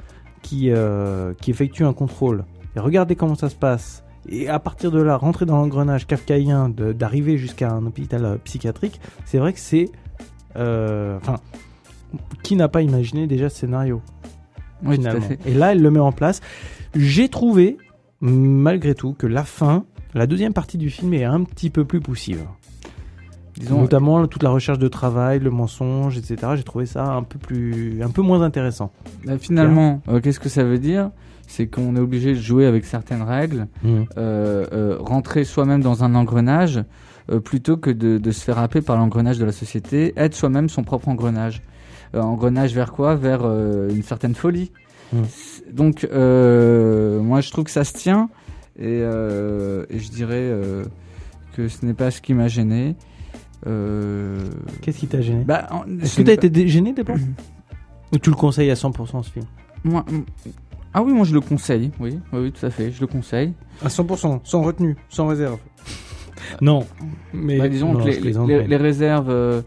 [0.41, 4.91] qui euh, qui effectue un contrôle et regarder comment ça se passe et à partir
[4.91, 9.59] de là rentrer dans l'engrenage kafkaïen d'arriver jusqu'à un hôpital euh, psychiatrique, c'est vrai que
[9.59, 9.89] c'est
[10.57, 11.37] euh, enfin
[12.43, 14.01] qui n'a pas imaginé déjà ce scénario
[14.83, 15.39] Oui, tout à finalement fait.
[15.45, 16.41] Et là, elle le met en place.
[16.93, 17.77] J'ai trouvé,
[18.19, 22.01] malgré tout, que la fin, la deuxième partie du film est un petit peu plus
[22.01, 22.45] poussive.
[23.57, 26.53] Disons, Notamment toute la recherche de travail, le mensonge, etc.
[26.55, 28.91] J'ai trouvé ça un peu plus, un peu moins intéressant.
[29.25, 31.11] bah, finalement, euh, qu'est-ce que ça veut dire?
[31.47, 36.15] C'est qu'on est obligé de jouer avec certaines règles, euh, euh, rentrer soi-même dans un
[36.15, 36.81] engrenage,
[37.29, 40.69] euh, plutôt que de, de se faire happer par l'engrenage de la société, être soi-même
[40.69, 41.61] son propre engrenage.
[42.15, 43.15] Euh, engrenage vers quoi?
[43.15, 44.71] Vers euh, une certaine folie.
[45.11, 45.17] Mm.
[45.27, 48.29] C'est- Donc, euh, moi, je trouve que ça se tient,
[48.79, 50.83] et, euh, et je dirais euh,
[51.55, 52.95] que ce n'est pas ce qui m'a gêné.
[53.67, 54.39] Euh,
[54.81, 57.03] Qu'est-ce qui t'a gêné bah, en- Est-ce ce que t'as pas- été gêné des
[58.13, 59.45] Ou tu le conseilles à 100% ce film
[59.83, 60.19] Moi, mm,
[60.93, 63.53] ah oui, moi je le conseille, oui, oui, oui, tout à fait, je le conseille.
[63.83, 65.59] À 100%, sans retenue, sans réserve.
[66.61, 66.85] non,
[67.33, 69.61] mais Bah, disons non, que je les, plaisante, les- mais- les réserves, euh,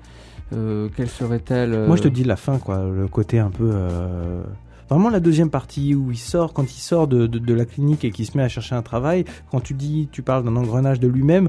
[0.53, 2.85] euh, quelles seraient-elles euh, Moi, je te dis la fin, quoi.
[2.85, 3.71] Le côté un peu.
[3.73, 4.43] euh,
[4.91, 8.05] Vraiment la deuxième partie où il sort, quand il sort de, de, de la clinique
[8.05, 11.01] et qu'il se met à chercher un travail, quand tu dis, tu parles d'un engrenage
[11.01, 11.49] de lui-même,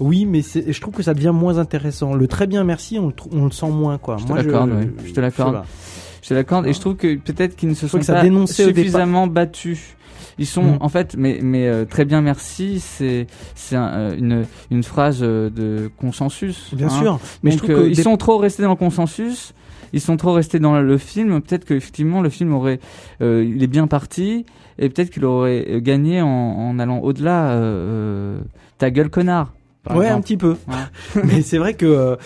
[0.00, 2.14] oui, mais je trouve que ça devient moins intéressant.
[2.14, 4.16] Le très bien merci, on le, on le sent moins, quoi.
[4.18, 4.88] Je te Moi, l'accorde, oui.
[5.06, 5.62] Je te l'accorde.
[6.22, 9.26] Je te l'accorde, et je trouve que peut-être qu'ils ne se Je sont pas suffisamment
[9.26, 9.94] battus.
[10.38, 10.78] Ils sont, Mm.
[10.80, 15.20] en fait, mais, mais euh, très bien merci, c'est c'est un, euh, une, une phrase
[15.22, 16.74] euh, de consensus.
[16.74, 16.90] Bien hein.
[16.90, 19.54] sûr, mais je Donc, trouve euh, que ils des- sont trop restés dans le consensus.
[19.94, 21.40] Ils sont trop restés dans le film.
[21.40, 22.80] Peut-être qu'effectivement le film aurait,
[23.22, 24.44] euh, il est bien parti,
[24.78, 27.58] et peut-être qu'il aurait euh, gagné en, en allant au-delà.
[28.78, 29.54] ta gueule connard.
[29.86, 30.56] Par Ouais, un petit peu.
[30.68, 31.22] Ouais.
[31.24, 32.16] mais c'est vrai que euh,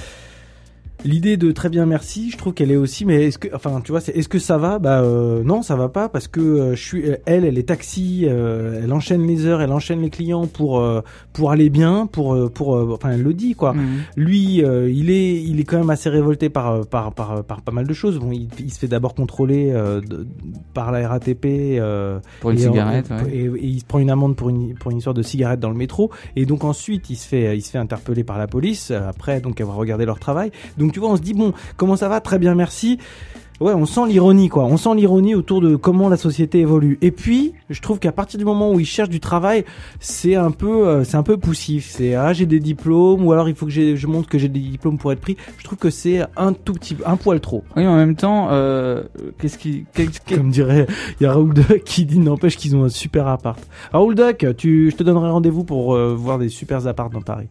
[1.05, 3.05] l'idée de très bien merci, je trouve qu'elle est aussi.
[3.05, 4.79] Mais est-ce que, enfin, tu vois, c'est est-ce que ça va?
[4.79, 8.25] Bah euh, non, ça va pas parce que euh, je suis, elle, elle est taxi,
[8.27, 11.01] euh, elle enchaîne les heures, elle enchaîne les clients pour euh,
[11.33, 13.73] pour aller bien, pour euh, pour, euh, enfin, elle le dit quoi.
[13.73, 13.87] Mhm.
[14.17, 17.63] Lui, euh, il est, il est quand même assez révolté par euh, par par, par
[17.63, 18.19] pas mal de choses.
[18.19, 20.27] Bon, il, il se fait d'abord contrôler euh, de-
[20.75, 21.45] par la RATP
[21.79, 23.11] euh, Pour une et, cigarette.
[23.11, 23.31] en- ouais.
[23.33, 25.71] et, et il se prend une amende pour une pour une histoire de cigarette dans
[25.71, 26.11] le métro.
[26.37, 29.41] Et donc ensuite, il se fait il se fait interpeller par la police euh, après
[29.41, 30.51] donc avoir regardé leur travail.
[30.79, 32.99] Donc tu vois, on se dit bon, comment ça va Très bien, merci.
[33.61, 34.65] Ouais, on sent l'ironie, quoi.
[34.65, 36.97] On sent l'ironie autour de comment la société évolue.
[37.03, 39.67] Et puis, je trouve qu'à partir du moment où ils cherchent du travail,
[39.99, 41.87] c'est un peu, euh, c'est un peu poussif.
[41.95, 44.61] C'est ah j'ai des diplômes, ou alors il faut que je montre que j'ai des
[44.61, 45.37] diplômes pour être pris.
[45.59, 47.63] Je trouve que c'est un tout petit, un poil trop.
[47.77, 49.03] Oui, en même temps, euh,
[49.39, 50.87] qu'est-ce qui, qu'est-ce qui- Comme dirait,
[51.21, 53.61] il y a Raoul Duck qui dit n'empêche qu'ils ont un super appart.
[53.93, 57.49] Raoul Duck, tu, je te donnerai rendez-vous pour euh, voir des super apparts dans Paris.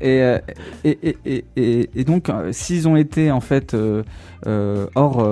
[0.00, 0.38] Et, euh,
[0.84, 4.02] et, et, et, et, donc, euh, s'ils ont été en fait euh,
[4.94, 5.26] hors,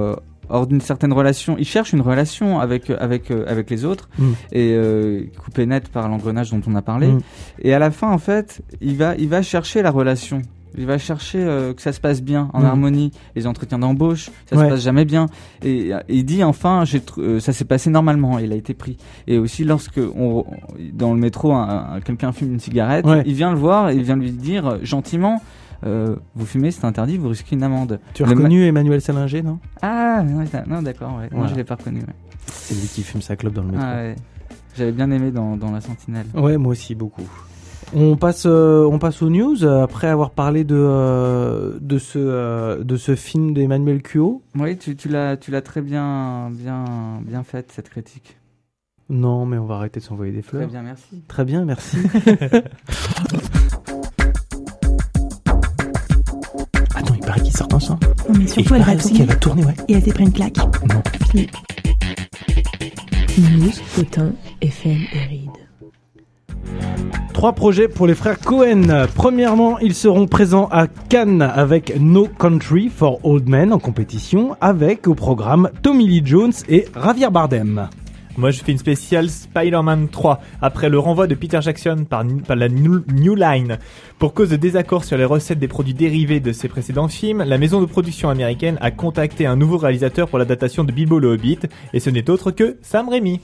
[0.48, 4.32] hors d'une certaine relation, ils cherchent une relation avec, avec, avec les autres, Mm.
[4.52, 7.08] et euh, coupé net par l'engrenage dont on a parlé.
[7.08, 7.20] Mm.
[7.62, 10.42] Et à la fin, en fait, il va, il va chercher la relation.
[10.76, 12.64] Il va chercher euh, que ça se passe bien, en Mm.
[12.66, 13.10] harmonie.
[13.36, 14.64] Les entretiens d'embauche, ça Ouais.
[14.64, 15.26] se passe jamais bien.
[15.62, 18.38] Et, et il dit enfin, j'ai tr- euh, ça s'est passé normalement.
[18.38, 18.96] Il a été pris.
[19.26, 20.44] Et aussi lorsque on,
[20.92, 23.22] dans le métro, un- un- quelqu'un fume une cigarette, Ouais.
[23.26, 25.40] il vient le voir et il vient lui dire euh, gentiment.
[25.86, 28.00] euh, vous fumez, c'est interdit, vous risquez une amende.
[28.14, 29.58] Tu as Le ma- reconnu Emmanuel Salinger, non?
[29.82, 30.22] Ah,
[30.66, 31.22] non, d'accord, ouais.
[31.24, 31.48] Moi, Voilà.
[31.48, 31.98] je l'ai pas reconnu.
[32.00, 32.06] Ouais.
[32.50, 33.84] C'est lui qui fume sa clope dans le métro.
[33.86, 34.16] Ah, ouais.
[34.78, 36.26] J'avais bien aimé dans, dans La Sentinelle.
[36.34, 37.28] Ouais, moi aussi beaucoup.
[37.92, 42.18] On passe, euh, on passe aux news euh, après avoir parlé de euh, de ce
[42.18, 44.42] euh, de ce film d'Emmanuel Cuo.
[44.58, 48.36] Oui, tu, tu l'as, tu l'as très bien, bien, bien faite cette critique.
[49.10, 50.68] Non, mais on va arrêter de s'envoyer des Très fleurs.
[50.68, 51.22] bien, merci.
[51.28, 51.98] Très bien, merci.
[56.94, 58.00] Attends, il paraît qu'ils sortent ensemble.
[58.28, 59.74] Non, mais Et il surtout, elle va paraît aussi qu'elle va tourner, ouais.
[59.88, 60.56] Et elle s'est pris une claque.
[60.56, 61.02] Non.
[61.30, 61.56] Philippe.
[63.38, 64.32] News, Potin,
[64.62, 65.50] FM et Ride.
[67.34, 69.06] Trois projets pour les frères Cohen.
[69.16, 75.08] Premièrement, ils seront présents à Cannes avec No Country for Old Men en compétition, avec
[75.08, 77.88] au programme Tommy Lee Jones et Javier Bardem.
[78.36, 82.68] Moi, je fais une spéciale Spider-Man 3 après le renvoi de Peter Jackson par, la
[82.68, 83.78] New, New Line.
[84.18, 87.58] Pour cause de désaccord sur les recettes des produits dérivés de ses précédents films, la
[87.58, 91.60] maison de production américaine a contacté un nouveau réalisateur pour l'adaptation de Bilbo le Hobbit,
[91.92, 93.40] et ce n'est autre que Sam Raimi.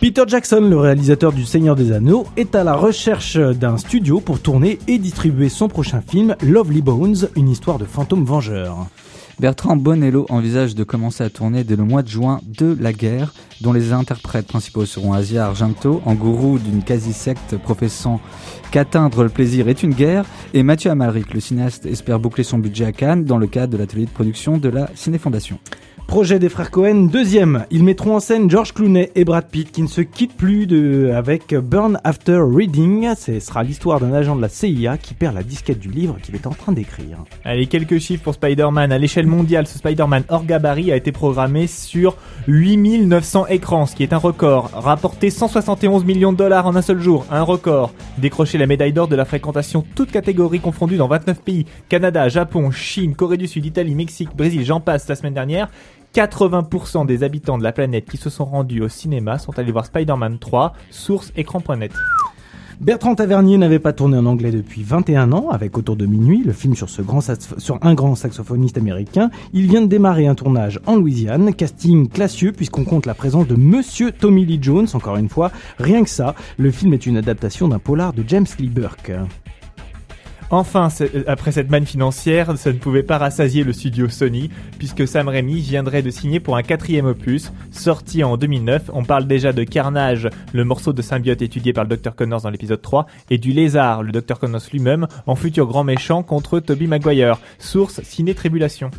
[0.00, 4.40] Peter Jackson, le réalisateur du Seigneur des Anneaux, est à la recherche d'un studio pour
[4.40, 8.88] tourner et distribuer son prochain film Lovely Bones, une histoire de fantôme vengeur.
[9.40, 13.32] Bertrand Bonello envisage de commencer à tourner dès le mois de juin de La Guerre,
[13.60, 18.20] dont les interprètes principaux seront Asia Argento, en gourou d'une quasi-secte professant
[18.70, 20.24] qu'atteindre le plaisir est une guerre,
[20.54, 23.78] et Mathieu Amalric, le cinéaste, espère boucler son budget à Cannes dans le cadre de
[23.78, 25.58] l'atelier de production de la Ciné Fondation.
[26.12, 27.64] Projet des frères Cohen, deuxième.
[27.70, 31.10] Ils mettront en scène George Clooney et Brad Pitt qui ne se quittent plus de,
[31.16, 33.14] avec Burn After Reading.
[33.16, 36.34] Ce sera l'histoire d'un agent de la CIA qui perd la disquette du livre qu'il
[36.34, 37.24] est en train d'écrire.
[37.46, 38.92] Allez, quelques chiffres pour Spider-Man.
[38.92, 44.02] À l'échelle mondiale, ce Spider-Man hors gabarit a été programmé sur 8900 écrans, ce qui
[44.02, 44.70] est un record.
[44.74, 47.90] Rapporté 171 millions de dollars en un seul jour, un record.
[48.18, 51.64] Décroché la médaille d'or de la fréquentation toutes catégories confondues dans 29 pays.
[51.88, 55.70] Canada, Japon, Chine, Corée du Sud, Italie, Mexique, Brésil, j'en passe la semaine dernière.
[56.14, 59.86] 80% des habitants de la planète qui se sont rendus au cinéma sont allés voir
[59.86, 61.92] Spider-Man 3, source écran.net.
[62.80, 66.52] Bertrand Tavernier n'avait pas tourné en anglais depuis 21 ans avec Autour de minuit, le
[66.52, 67.20] film sur, ce grand
[67.58, 69.30] sur un grand saxophoniste américain.
[69.52, 73.54] Il vient de démarrer un tournage en Louisiane, casting classieux puisqu'on compte la présence de
[73.54, 75.52] Monsieur Tommy Lee Jones, encore une fois.
[75.78, 79.12] Rien que ça, le film est une adaptation d'un polar de James Lee Burke.
[80.52, 85.08] Enfin, euh, après cette manne financière, ça ne pouvait pas rassasier le studio Sony, puisque
[85.08, 88.90] Sam Raimi viendrait de signer pour un quatrième opus, sorti en 2009.
[88.92, 92.14] On parle déjà de Carnage, le morceau de symbiote étudié par le Dr.
[92.14, 94.38] Connors dans l'épisode 3, et du Lézard, le Dr.
[94.38, 97.38] Connors lui-même, en futur grand méchant contre Toby Maguire.
[97.58, 98.90] Source Ciné Tribulation.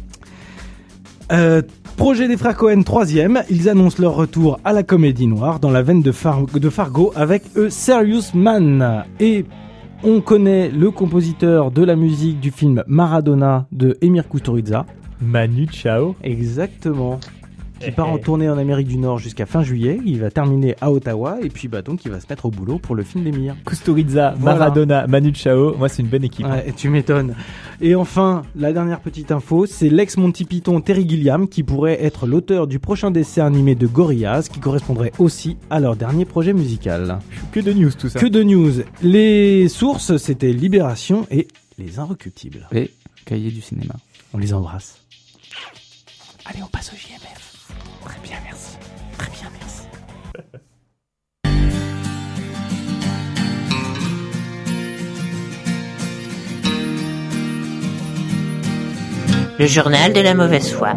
[1.32, 1.62] Euh,
[1.98, 3.44] projet des frères Cohen, troisième.
[3.52, 7.70] Ils annoncent leur retour à la comédie noire dans la veine de Fargo avec A
[7.70, 9.06] Serious Man.
[9.20, 9.46] Et
[10.04, 14.86] on connaît le compositeur de la musique du film Maradona de Emir Kusturica.
[15.22, 16.16] Manu Chao.
[16.24, 17.20] Exactement.
[17.84, 20.00] Qui part en tournée en Amérique du Nord jusqu'à fin juillet.
[20.06, 22.80] Il va terminer à Ottawa et puis bah donc il va se mettre au boulot
[22.80, 23.56] pour le film d'Emir.
[23.66, 24.60] Kusturica, Voilà.
[24.60, 25.76] Maradona, Manu Chao.
[25.78, 26.46] Moi, c'est une bonne équipe.
[26.46, 27.36] Ouais, tu m'étonnes.
[27.82, 32.26] Et enfin, la dernière petite info, c'est l'ex Monty Python Terry Gilliam qui pourrait être
[32.28, 37.20] l'auteur du prochain dessin animé de Gorillaz qui correspondrait aussi à leur dernier projet musical.
[37.52, 38.20] Que de news tout ça.
[38.20, 38.72] Que de news.
[39.02, 42.68] Les sources, c'était Libération et Les Inrecuptibles.
[42.72, 42.92] Et
[43.26, 43.96] cahier du cinéma.
[44.34, 45.00] On les embrasse.
[46.46, 47.43] Allez, on passe au JMF.
[48.04, 48.78] Très bien, merci.
[49.18, 49.84] Très bien, merci.
[59.60, 60.94] Le journal de la mauvaise foi.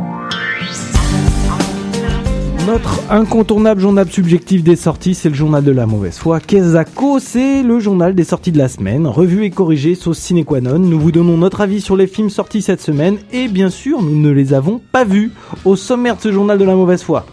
[2.67, 6.41] Notre incontournable journal subjectif des sorties, c'est le journal de la mauvaise foi.
[6.41, 10.61] Kezako, c'est le journal des sorties de la semaine, revu et corrigé, sauce sine qua
[10.61, 10.81] non.
[10.81, 14.19] Nous vous donnons notre avis sur les films sortis cette semaine et bien sûr, nous
[14.19, 15.31] ne les avons pas vus
[15.65, 17.25] au sommaire de ce journal de la mauvaise foi.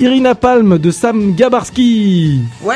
[0.00, 2.40] Irina Palm de Sam Gabarski.
[2.64, 2.74] Ouais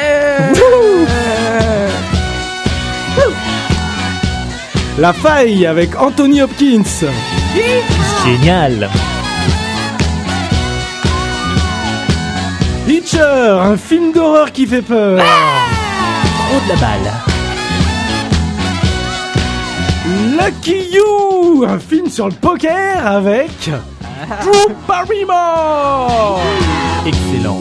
[4.97, 6.83] La faille avec Anthony Hopkins.
[8.25, 8.89] Génial.
[12.87, 15.19] Hitcher, un film d'horreur qui fait peur.
[15.19, 17.13] Trop de la balle.
[20.39, 26.41] Lucky You, un film sur le poker avec Drew Barrymore.
[27.05, 27.61] Excellent.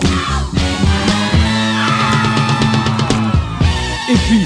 [4.07, 4.45] Et puis,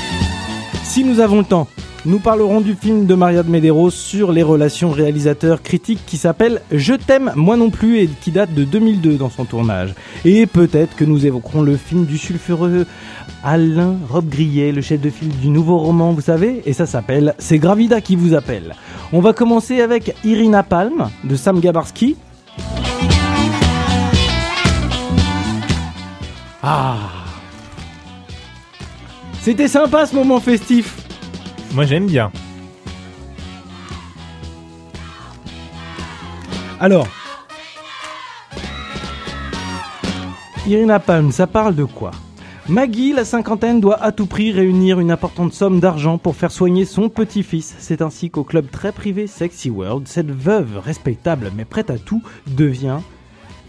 [0.84, 1.68] si nous avons le temps,
[2.08, 6.94] nous parlerons du film de Maria de Medeiros sur les relations réalisateurs-critiques qui s'appelle Je
[6.94, 9.94] t'aime moi non plus et qui date de 2002 dans son tournage.
[10.24, 12.86] Et peut-être que nous évoquerons le film du sulfureux
[13.44, 17.36] Alain Rob Grillet, le chef de file du nouveau roman, vous savez, et ça s'appelle
[17.40, 18.74] C'est Gravida qui vous appelle.
[19.12, 22.16] On va commencer avec Irina Palm de Sam Gabarski.
[26.64, 26.96] Ah
[29.42, 31.07] C'était sympa ce moment festif
[31.74, 32.32] Moi, j'aime bien.
[36.80, 37.08] Alors,
[40.68, 42.12] Irina Palm, ça parle de quoi?
[42.70, 46.84] Maggie, la cinquantaine, doit à tout prix réunir une importante somme d'argent pour faire soigner
[46.84, 47.76] son petit-fils.
[47.80, 52.22] C'est ainsi qu'au club très privé Sexy World, cette veuve respectable mais prête à tout
[52.48, 53.00] devient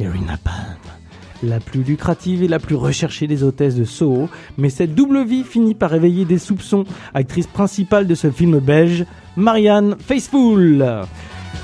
[0.00, 0.97] Irina Palm.
[1.42, 5.44] La plus lucrative et la plus recherchée des hôtesses de Soho, mais cette double vie
[5.44, 6.84] finit par éveiller des soupçons.
[7.14, 9.04] Actrice principale de ce film belge,
[9.36, 10.84] Marianne Faithfull.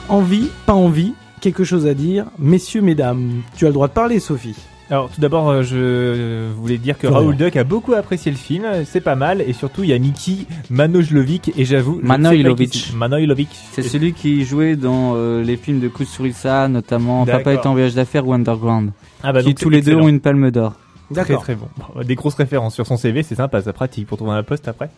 [0.09, 3.43] Envie, pas envie, quelque chose à dire, messieurs, mesdames.
[3.57, 4.57] Tu as le droit de parler, Sophie.
[4.95, 7.09] Alors, tout d'abord, euh, je voulais dire que.
[7.09, 8.65] Raoul Duck a beaucoup apprécié le film.
[8.85, 9.41] C'est pas mal.
[9.41, 11.51] Et surtout, il y a Niki Manojlovic.
[11.57, 11.99] Et j'avoue.
[12.01, 12.93] Manojlovic.
[12.95, 13.49] Manojlovic.
[13.73, 17.53] C'est celui qui jouait dans euh, les films de Kusturica, notamment Papa D'accord.
[17.53, 18.93] est en voyage d'affaires ou Underground.
[19.25, 20.75] Ah bah, qui donc, tous les deux ont une palme d'or.
[21.13, 21.67] Très très bon.
[21.77, 24.69] Bon, Des grosses références sur son CV, c'est sympa, c'est pratique pour trouver un poste
[24.69, 24.91] après.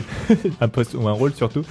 [0.60, 1.64] un poste ou un rôle surtout.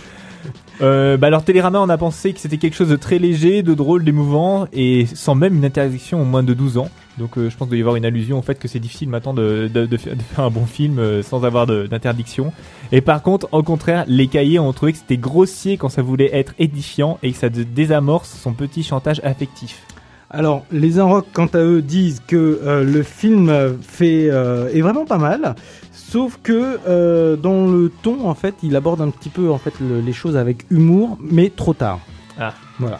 [0.81, 3.73] Euh, bah alors Télérama, on a pensé que c'était quelque chose de très léger, de
[3.73, 6.89] drôle, d'émouvant, et sans même une interdiction au moins de 12 ans.
[7.17, 9.09] Donc euh, je pense qu'il doit y avoir une allusion au fait que c'est difficile
[9.09, 12.53] maintenant de, faire, un bon film euh, sans avoir d'interdiction.
[12.93, 16.33] Et par contre, au contraire, les cahiers ont trouvé que c'était grossier quand ça voulait
[16.33, 19.83] être édifiant et que ça dé- désamorce son petit chantage affectif.
[20.31, 23.51] Alors, les Inrocks, quant à eux, disent que euh, le film
[23.81, 25.55] fait euh, est vraiment pas mal,
[25.91, 29.73] sauf que euh, dans le ton, en fait, il aborde un petit peu en fait
[29.79, 31.99] le- les choses avec humour, mais trop tard.
[32.39, 32.53] Ah.
[32.79, 32.99] Voilà.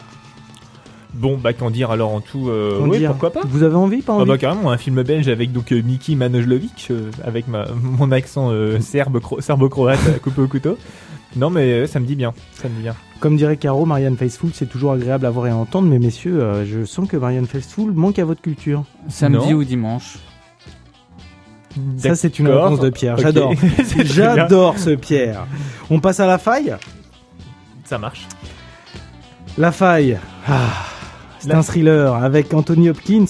[1.14, 4.12] Bon, bah qu'en dire alors en tout euh, oui, pourquoi pas Vous avez envie, pas
[4.12, 7.66] Ah envie bah carrément, un film belge avec donc euh, Miki Manojlovic, euh, avec ma,
[7.82, 10.76] mon accent euh, serbe, cro- serbo-croate euh, coupé au couteau.
[11.36, 12.94] Non mais euh, ça me dit bien, ça me dit bien.
[13.20, 16.42] Comme dirait Caro, Marianne Faithfull, c'est toujours agréable à voir et à entendre, mais messieurs,
[16.42, 18.84] euh, je sens que Marianne Faithfull manque à votre culture.
[19.08, 19.58] Samedi Non.
[19.58, 20.18] ou dimanche
[21.98, 22.64] Ça, c'est une D'accord.
[22.64, 23.14] réponse de Pierre.
[23.14, 23.22] Ok.
[23.22, 23.52] J'adore.
[23.76, 24.34] C'est très bien.
[24.34, 25.46] J'adore ce Pierre.
[25.90, 26.74] On passe à la faille
[27.84, 28.26] Ça marche.
[29.58, 30.18] La faille.
[30.48, 30.70] Ah,
[31.38, 33.26] c'est La- un thriller avec Anthony Hopkins.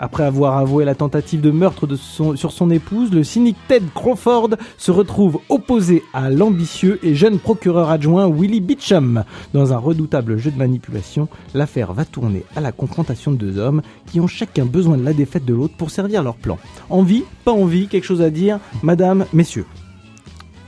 [0.00, 3.84] Après avoir avoué la tentative de meurtre de son- sur son épouse, le cynique Ted
[3.94, 9.24] Crawford se retrouve opposé à l'ambitieux et jeune procureur adjoint Willie Beecham.
[9.52, 13.82] Dans un redoutable jeu de manipulation, l'affaire va tourner à la confrontation de deux hommes
[14.06, 16.58] qui ont chacun besoin de la défaite de l'autre pour servir leur plan.
[16.90, 19.66] Envie, pas envie, quelque chose à dire, madame, messieurs?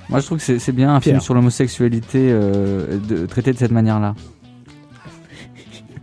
[0.09, 1.12] Moi, je trouve que c'est bien un Pierre.
[1.14, 4.16] film sur l'homosexualité euh, de, traité de cette manière-là.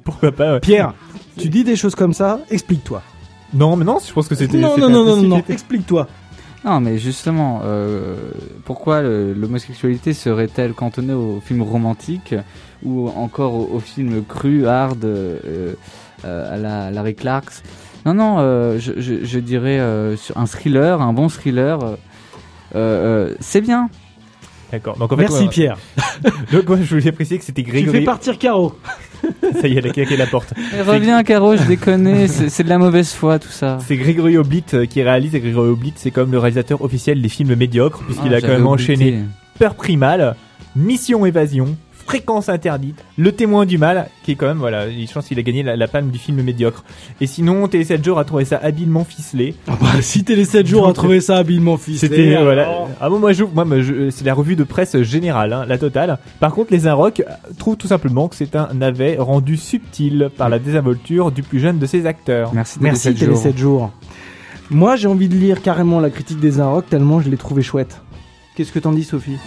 [0.04, 0.60] Pourquoi pas ouais.
[0.62, 0.94] Pierre,
[1.38, 3.02] tu dis des choses comme ça, explique-toi.
[3.54, 4.58] Non mais non, je pense que c'était...
[4.58, 6.08] Non, non, non, non, non, explique-toi.
[6.66, 8.16] Non, mais justement, euh,
[8.66, 12.36] pourquoi l'homosexualité serait-elle cantonnée au film romantique
[12.84, 15.74] ou encore au, au film cru, hard, euh,
[16.26, 17.64] euh, à la Larry Clarks?
[18.06, 21.96] Non, non, euh, je, je- je dirais euh, sur un thriller, un bon thriller, euh,
[22.76, 23.90] euh, c'est bien.
[24.72, 24.98] D'accord.
[24.98, 25.78] Donc en fait, Merci ouais, Pierre.
[26.52, 28.04] Donc ouais, je voulais préciser que c'était Tu fais Grégory.
[28.04, 28.76] partir Caro.
[29.62, 30.54] Ça y est, elle a claqué la porte.
[30.86, 33.78] Reviens, Caro, je déconne, c'est de la mauvaise foi tout ça.
[33.88, 37.30] C'est Grégory Oblit euh, qui réalise et Grégory Oblit c'est comme le réalisateur officiel des
[37.30, 38.74] films médiocres puisqu'il Ah, a quand même oublié.
[38.74, 39.20] enchaîné
[39.60, 40.36] Peur primale,
[40.76, 41.76] Mission évasion,
[42.08, 45.42] Fréquence interdite, Le témoin du mal qui est quand même voilà, je pense qu'il a
[45.44, 46.84] gagné la, la palme du film médiocre.
[47.22, 49.56] Et sinon Télé 7 jours a trouvé ça habilement ficelé.
[49.68, 51.98] Ah bah, si Télé 7 jours a trouvé ça habilement ficelé.
[52.16, 52.44] C'était alors.
[52.46, 52.70] voilà.
[53.02, 56.18] Ah bon moi je moi je- c'est la revue de presse générale hein, la totale.
[56.40, 57.22] Par contre les Inrocks
[57.60, 61.78] trouvent tout simplement que c'est un navet rendu subtil par la désinvolture du plus jeune
[61.78, 62.54] de ses acteurs.
[62.54, 63.92] Merci, Merci Télé Télé 7 7 jours.
[64.70, 68.02] Moi, j'ai envie de lire carrément la critique des Inrocks tellement je l'ai trouvé chouette.
[68.56, 69.38] Qu'est-ce que t'en dis, Sophie?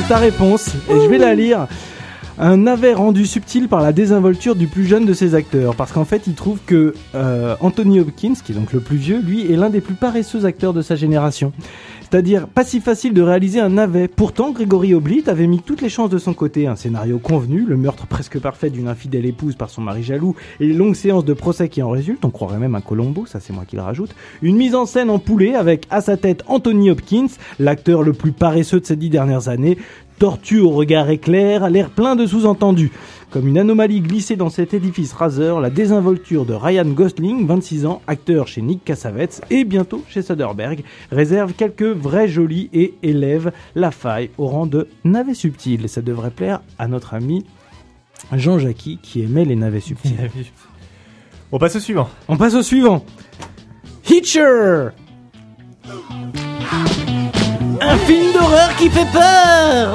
[0.00, 1.66] C'est ta réponse et je vais la lire.
[2.38, 6.06] Un navet rendu subtil par la désinvolture du plus jeune de ses acteurs, parce qu'en
[6.06, 9.56] fait, il trouve que euh, Anthony Hopkins, qui est donc le plus vieux, lui, est
[9.56, 11.52] l'un des plus paresseux acteurs de sa génération.
[12.10, 14.08] C'est-à-dire pas si facile de réaliser un navet.
[14.08, 16.66] Pourtant, Grégory Oblit avait mis toutes les chances de son côté.
[16.66, 20.66] Un scénario convenu, le meurtre presque parfait d'une infidèle épouse par son mari jaloux et
[20.66, 22.24] les longues séances de procès qui en résultent.
[22.24, 24.10] On croirait même un Colombo, ça c'est moi qui le rajoute.
[24.42, 27.28] Une mise en scène en poulet avec à sa tête Anthony Hopkins,
[27.60, 29.78] l'acteur le plus paresseux de ces dix dernières années.
[30.18, 32.90] Tortue au regard éclair, l'air plein de sous-entendus.
[33.30, 38.02] Comme une anomalie glissée dans cet édifice raseur, la désinvolture de Ryan Gosling, 26 ans,
[38.08, 43.92] acteur chez Nick Cassavetes et bientôt chez Soderbergh, réserve quelques vrais jolis et élève la
[43.92, 45.88] faille au rang de navet subtil.
[45.88, 47.44] Ça devrait plaire à notre ami
[48.32, 50.16] Jean Jackie qui aimait les navets subtils.
[51.52, 52.10] On passe au suivant.
[52.26, 53.04] On passe au suivant.
[54.08, 54.88] Hitcher
[57.80, 59.94] Un film d'horreur qui fait peur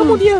[0.00, 0.36] Oh mon dieu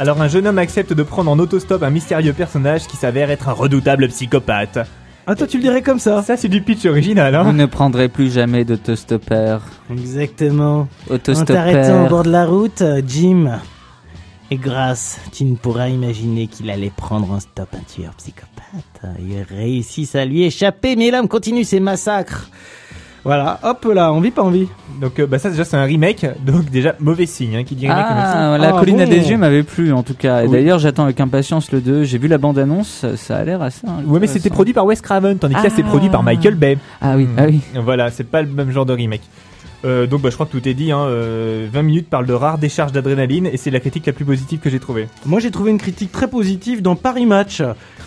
[0.00, 3.48] Alors un jeune homme accepte de prendre en autostop un mystérieux personnage qui s'avère être
[3.48, 4.78] un redoutable psychopathe.
[5.26, 7.52] Ah toi tu le dirais comme ça Ça c'est du pitch original Vous hein.
[7.52, 9.58] ne prendrez plus jamais d'autostopper.
[9.90, 10.88] Exactement.
[11.10, 11.52] En Autostopper.
[11.52, 13.58] t'arrêtant au bord de la route, Jim.
[14.50, 19.18] Et grâce, tu ne pourras imaginer qu'il allait prendre en stop un tueur psychopathe.
[19.18, 22.48] Il réussit à lui échapper, mais l'homme continue ses massacres.
[23.28, 24.68] Voilà, hop là, envie pas envie.
[25.02, 27.86] Donc euh, bah ça déjà c'est un remake, donc déjà mauvais signe hein, qui dit
[27.86, 28.06] remake.
[28.08, 30.40] Ah, la Ah, colline à des yeux m'avait plu en tout cas.
[30.42, 30.52] Et Oui.
[30.52, 32.04] d'ailleurs, j'attends avec impatience le 2.
[32.04, 33.86] J'ai vu la bande-annonce, ça- ça a l'air assez.
[34.06, 35.88] Ouais mais c'était produit par Wes Craven, tandis que là c'est Ah.
[35.90, 36.78] produit par Michael Bay.
[37.02, 37.60] Ah oui, ah oui.
[37.84, 39.20] Voilà, c'est pas le même genre de remake.
[39.84, 42.32] Euh, donc bah, je crois que tout est dit, hein, euh, 20 minutes parlent de
[42.32, 45.06] rares décharges d'adrénaline et c'est la critique la plus positive que j'ai trouvée.
[45.24, 47.62] Moi j'ai trouvé une critique très positive dans Paris Match,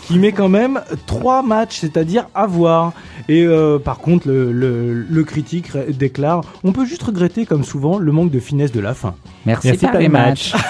[0.07, 2.91] qui met quand même trois matchs, c'est-à-dire à voir.
[3.29, 7.97] Et euh, par contre, le, le, le critique déclare On peut juste regretter, comme souvent,
[7.99, 9.15] le manque de finesse de la fin.
[9.45, 10.53] Merci, Merci Paris Match.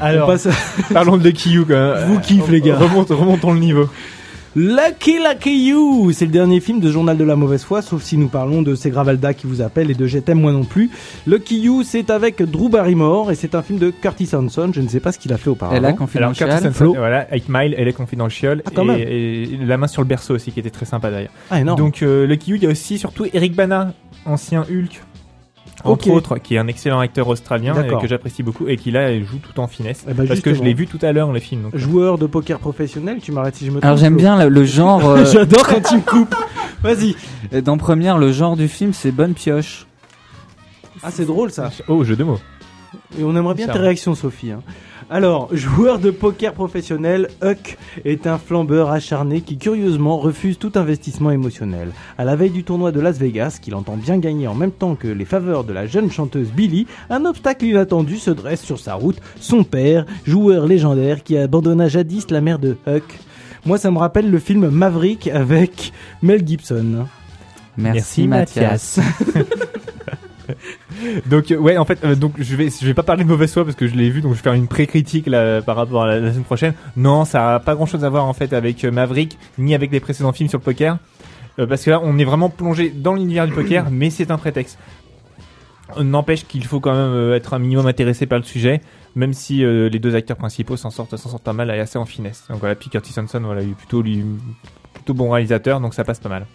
[0.00, 0.50] Alors, passe à-
[0.94, 2.08] parlons de Kiyu quand même.
[2.08, 2.76] Vous kiffe, les gars.
[2.76, 3.88] Remonte- remontons le niveau.
[4.56, 8.16] Lucky Lucky You, c'est le dernier film de Journal de la mauvaise foi, sauf si
[8.16, 10.90] nous parlons de C'est Gravalda qui vous appelle et de Je t'aime moi non plus.
[11.26, 14.70] Lucky You, c'est avec Drew Barrymore et c'est un film de Curtis Hanson.
[14.74, 15.76] Je ne sais pas ce qu'il a fait auparavant.
[15.76, 16.48] Elle a Alors, confidential.
[16.48, 18.62] Curtis Hanson, voilà, 8 Mile, elle est confidential.
[18.66, 18.98] Ah, quand même.
[18.98, 21.32] et, et la main sur le berceau aussi, qui était très sympa d'ailleurs.
[21.50, 21.78] Ah, énorme.
[21.78, 23.92] Donc, euh, Lucky You, il y a aussi surtout Eric Bana,
[24.24, 25.02] ancien Hulk.
[25.84, 29.16] Entre autres, qui est un excellent acteur australien et que j'apprécie beaucoup et qui là
[29.22, 30.04] joue tout en finesse.
[30.08, 31.62] Eh ben, parce que je l'ai vu tout à l'heure le film.
[31.62, 33.84] Donc, Joueur de poker professionnel, tu m'arrêtes si je me trompe.
[33.84, 35.04] Alors j'aime bien le, le genre.
[35.08, 36.34] euh, J'adore quand tu me coupes.
[36.82, 37.14] Vas-y.
[37.62, 39.86] dans Première, le genre du film, c'est bonne pioche.
[41.02, 41.70] Ah, c'est drôle ça.
[41.86, 42.40] Oh, jeu de mots.
[43.18, 43.84] Et on aimerait bien tes Charmant.
[43.86, 44.50] réactions, Sophie.
[44.52, 44.62] hein.
[45.10, 51.30] Alors, joueur de poker professionnel, Huck est un flambeur acharné qui curieusement refuse tout investissement
[51.30, 51.92] émotionnel.
[52.18, 54.96] À la veille du tournoi de Las Vegas, qu'il entend bien gagner en même temps
[54.96, 58.94] que les faveurs de la jeune chanteuse Billy, un obstacle inattendu se dresse sur sa
[58.94, 63.18] route, son père, joueur légendaire qui abandonna jadis la mère de Huck.
[63.64, 67.06] Moi, ça me rappelle le film Maverick avec Mel Gibson.
[67.78, 69.00] Merci, Mathias.
[71.26, 73.52] Donc euh, ouais en fait euh, donc je vais je vais pas parler de mauvaise
[73.52, 76.02] foi parce que je l'ai vu donc je vais faire une pré-critique là par rapport
[76.04, 76.74] à la, la semaine prochaine.
[76.96, 80.00] Non, ça a pas grand-chose à voir en fait avec euh, Maverick ni avec les
[80.00, 80.98] précédents films sur le poker
[81.58, 84.38] Euh, parce que là on est vraiment plongé dans l'univers du poker mais c'est un
[84.38, 84.78] prétexte.
[85.98, 88.80] N'empêche qu'il faut quand même être un minimum intéressé par le sujet
[89.16, 91.98] même si euh, les deux acteurs principaux s'en sortent s'en sortent pas mal et assez
[91.98, 92.44] en finesse.
[92.48, 94.24] Donc voilà, puis Curtis Hanson voilà, il est plutôt lui
[94.94, 96.46] plutôt bon réalisateur donc ça passe pas mal.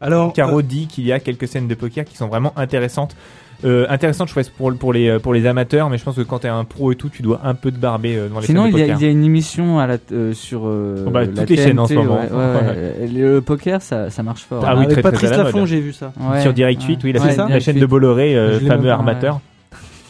[0.00, 3.16] Alors, Caro dit qu'il y a quelques scènes de poker qui sont vraiment intéressantes.
[3.64, 6.20] Euh, intéressantes, je pense, pour, pour, les, euh, pour les amateurs, mais je pense que
[6.22, 8.46] quand t'es un pro et tout, tu dois un peu te barber euh, devant les
[8.46, 10.62] Sinon, scènes de il y, a, il y a une émission à la, euh, sur
[10.66, 12.16] euh, Oh bah, la toutes les chaînes en ce moment.
[12.16, 13.06] ouais, ouais, ouais.
[13.14, 14.62] Le poker, ça, ça marche fort.
[14.66, 15.68] Ah oui, avec très, très Patrice à la Laffont, mode.
[15.68, 16.12] j'ai vu ça.
[16.20, 16.88] Ouais, Sur Direct ouais.
[16.88, 17.80] 8, oui, la, la chaîne 8.
[17.80, 19.40] de Bolloré, euh, fameux armateur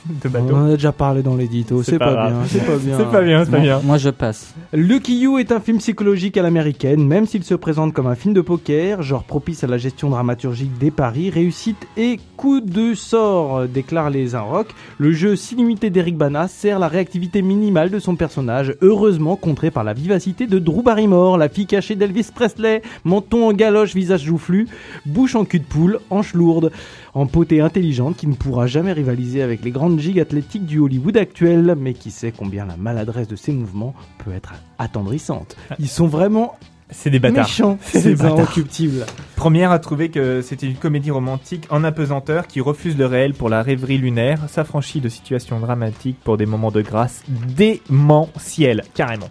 [0.23, 2.97] de On en a déjà parlé dans l'édito, C'est pas bien, c'est pas bien.
[2.99, 3.81] C'est pas bien, c'est pas Moi- bien.
[3.83, 4.55] Moi, je passe.
[4.73, 8.35] Lucky You est un film psychologique à l'américaine, même s'il se présente comme un film
[8.35, 13.59] de poker, genre propice à la gestion dramaturgique des paris, réussite et coup de sort,
[13.59, 14.69] euh, déclare les Rock.
[14.99, 19.71] Le jeu si limité d'Eric Bana sert la réactivité minimale de son personnage, heureusement contré
[19.71, 24.25] par la vivacité de Drew Barrymore, la fille cachée d'Elvis Presley, menton en galoche, visage
[24.25, 24.67] joufflu,
[25.07, 26.71] bouche en cul de poule, hanche lourde,
[27.15, 31.17] en potée intelligente qui ne pourra jamais rivaliser avec les grandes gigues athlétiques du Hollywood
[31.17, 33.95] actuel, mais qui sait combien la maladresse de ses mouvements
[34.25, 35.57] peut être attendrissante.
[35.79, 36.57] Ils sont vraiment
[36.91, 37.45] C'est des bâtards.
[37.45, 39.07] méchants, C'est ces des inrecuptibles.
[39.37, 43.49] Première a trouvé que c'était une comédie romantique en apesanteur qui refuse le réel pour
[43.49, 47.23] la rêverie lunaire, s'affranchit de situations dramatiques pour des moments de grâce
[47.57, 49.31] démentiels, carrément.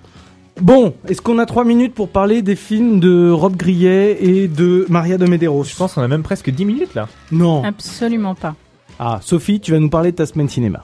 [0.62, 4.86] Bon, est-ce qu'on a trois minutes pour parler des films de Rob Grillet et de
[4.90, 7.08] Maria de Medeiros Je pense qu'on a même presque 10 minutes là.
[7.32, 7.64] Non.
[7.64, 8.56] Absolument pas.
[9.00, 10.84] Ah, Sophie, tu vas nous parler de ta semaine cinéma.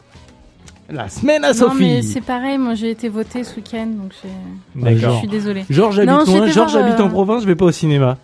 [0.89, 1.77] La semaine à Non, Sophie.
[1.83, 5.63] mais c'est pareil, moi j'ai été votée ce week-end, donc j'ai- je suis désolée.
[5.69, 8.17] Georges Non, habite loin, Georges voir, habite euh, en province, je vais pas au cinéma.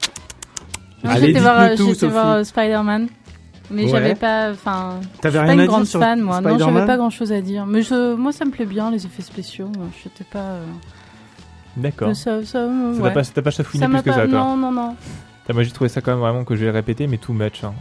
[1.03, 3.07] Moi, Allez, j'étais voir, euh, tout, voir euh, Spider-Man.
[3.69, 3.89] Mais Ouais.
[3.89, 4.51] j'avais pas.
[4.51, 4.99] Enfin.
[5.15, 6.41] Je T'avais suis rien pas une grande fan, moi.
[6.41, 7.65] Non, j'avais pas grand chose à dire.
[7.67, 9.71] Mais je, moi, ça me plaît bien, les effets spéciaux.
[10.03, 10.39] J'étais pas.
[10.39, 10.65] euh,
[11.77, 12.15] D'accord.
[12.15, 13.13] Ça, ça, Ça ouais.
[13.13, 14.95] pas, pas chafouiné plus m'a que pas- ça, toi Non, non, non.
[15.53, 17.63] Moi j'ai trouvé ça quand même vraiment que je vais répéter, mais too much.
[17.63, 17.73] hein.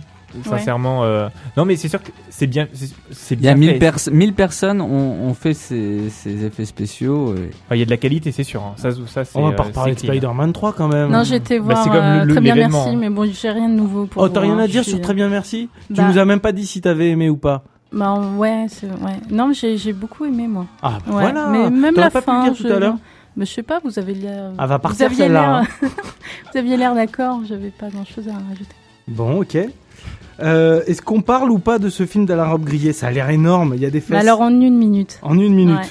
[0.45, 3.61] Sincèrement, euh, non mais c'est sûr que c'est bien, c'est- c'est Il y a bien
[3.61, 3.79] 1000, fait.
[3.79, 7.37] pers 1000 personnes ont, ont fait ces, ces effets spéciaux.
[7.37, 8.61] et- Ah, Il y a de la qualité, c'est sûr.
[8.61, 8.73] hein.
[8.77, 10.01] Ça, ça, c'est, On va pas euh, reparler de.
[10.01, 11.11] Spider-Man 3 quand même.
[11.13, 12.97] Non, j'étais Bah, voir comme euh, le- Très bien merci, hein.
[12.99, 14.65] mais bon, j'ai rien de nouveau pour Oh, t'as rien hein.
[14.65, 15.69] à dire Je sur Très bien merci?
[15.87, 17.63] Tu Bah- nous as même pas dit si t'avais aimé ou pas.
[17.93, 19.21] Bah ouais, c'est ouais.
[19.31, 20.67] Non, mais j'ai j'ai beaucoup aimé moi.
[20.83, 22.39] Ah, bah Ouais, voilà Mais même la pas pu fin.
[22.45, 22.73] le dire tout je...
[22.75, 22.97] à l'heure
[23.37, 24.53] Mais je sais pas, vous avez l'air.
[24.59, 25.91] Ah, va vous partir aviez celle-là, l'air.
[26.53, 27.41] vous aviez l'air d'accord.
[27.49, 28.75] J'avais pas grand chose à rajouter.
[29.09, 29.59] Bon, ok.
[30.41, 33.31] Euh, Est-ce qu'on parle ou pas de ce film d'Alain Robe Grillet Ça a l'air
[33.31, 34.11] énorme, il y a des fesses.
[34.11, 35.19] Mais alors en une minute.
[35.23, 35.77] En une minute.
[35.77, 35.87] Ouais.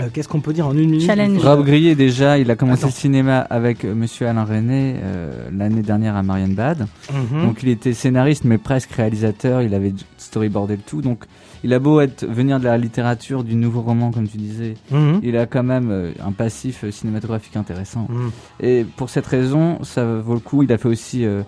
[0.00, 1.06] Euh, Qu'est-ce qu'on peut dire en une minute?
[1.06, 1.38] Challenge.
[1.40, 2.88] Rob Grillet, déjà, il a commencé Attends.
[2.94, 6.86] le cinéma avec euh, Monsieur Alain René euh, l'année dernière à Marianne Bad.
[7.12, 7.42] Mhm.
[7.46, 9.62] Donc il était scénariste, mais presque réalisateur.
[9.62, 11.02] Il avait storyboardé le tout.
[11.02, 11.24] Donc
[11.64, 15.20] il a beau être venir de la littérature, du nouveau roman, comme tu disais, Mhm.
[15.22, 18.06] il a quand même euh, un passif euh, cinématographique intéressant.
[18.08, 18.30] Mhm.
[18.60, 20.62] Et pour cette raison, ça vaut le coup.
[20.62, 21.42] Il a fait aussi euh,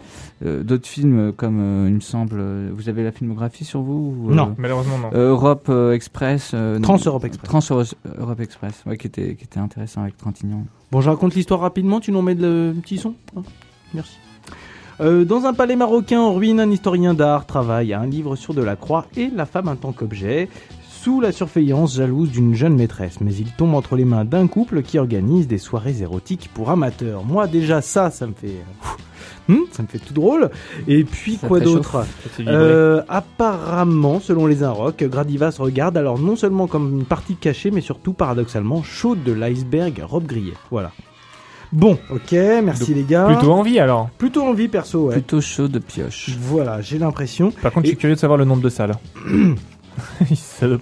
[0.44, 2.42] euh, d'autres films comme, euh, il me semble,
[2.72, 4.54] vous avez la filmographie sur vous ou, Non.
[4.58, 5.11] Malheureusement non.
[5.12, 6.52] Europe Express.
[6.54, 7.48] euh, Trans-Europe Express.
[7.48, 10.64] Trans-Europe Express, ouais, qui était, qui était intéressant avec Trintignant.
[10.92, 13.42] Bon, je raconte l'histoire rapidement, tu nous mets le petit son Hein
[13.94, 14.18] Merci.
[15.01, 18.53] Euh, dans un palais marocain en ruine, un historien d'art travaille à un livre sur
[18.53, 20.51] Delacroix et la femme en tant qu'objet,
[20.90, 23.22] sous la surveillance jalouse d'une jeune maîtresse.
[23.22, 27.24] Mais il tombe entre les mains d'un couple qui organise des soirées érotiques pour amateurs.
[27.24, 28.57] Moi, déjà, ça, ça me fait.
[29.48, 30.51] hmm, ça me fait tout drôle.
[30.86, 32.05] Et puis, Ça quoi d'autre.
[32.40, 37.80] Euh, apparemment, selon les Inrocks, Gradivas regarde alors non seulement comme une partie cachée, mais
[37.80, 40.53] surtout paradoxalement chaude de l'iceberg Rob Grillet.
[40.70, 40.92] Voilà.
[41.72, 43.26] Bon, ok, merci Donc, les gars.
[43.26, 44.08] Plutôt envie alors.
[44.18, 45.12] Plutôt envie perso, ouais.
[45.14, 46.30] Plutôt chaud de pioche.
[46.40, 47.52] Voilà, j'ai l'impression.
[47.62, 48.94] Par contre, je suis curieux de savoir le nombre de salles.
[50.34, 50.78] Ça doit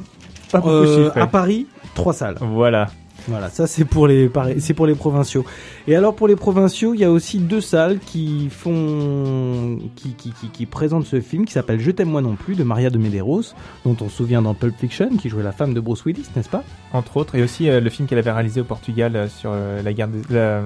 [0.50, 2.36] pas beaucoup Euh, à Paris, trois salles.
[2.40, 2.86] Voilà.
[3.28, 5.44] Voilà, ça c'est pour les c'est pour les provinciaux.
[5.86, 10.32] Et alors pour les provinciaux, il y a aussi deux salles qui font qui qui,
[10.32, 12.98] qui, qui présentent ce film qui s'appelle Je t'aime moi non plus de Maria de
[12.98, 13.42] Medeiros,
[13.84, 16.48] dont on se souvient dans Pulp Fiction, qui jouait la femme de Bruce Willis, n'est-ce
[16.48, 16.64] pas?
[16.92, 19.82] Entre autres, et aussi euh, le film qu'elle avait réalisé au Portugal euh, sur euh,
[19.82, 20.62] la, guerre des, la,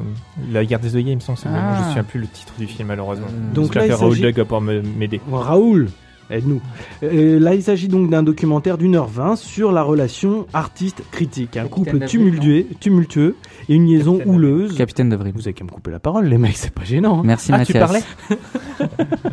[0.53, 1.39] la guerre des œillets, il me semble.
[1.47, 1.73] Ah.
[1.75, 3.27] Je ne me souviens plus le titre du film, malheureusement.
[3.29, 5.21] Euh, Donc Donc là, il Raoul s'agit- Doug pour me- m'aider.
[5.31, 5.89] Raoul,
[6.31, 6.61] aide-nous.
[7.03, 11.65] Euh, là, il s'agit donc d'un documentaire d'une heure vingt sur la relation artiste-critique, un
[11.69, 13.37] Capitaine couple tumultueux, tumultueux
[13.69, 14.75] et une liaison Capitaine houleuse.
[14.77, 15.33] Capitaine d'avril.
[15.35, 17.19] Vous avez qu'à me couper la parole, les mecs, c'est pas gênant.
[17.19, 17.23] hein.
[17.25, 18.05] Merci Ah, tu Mathias.
[18.29, 18.39] parlais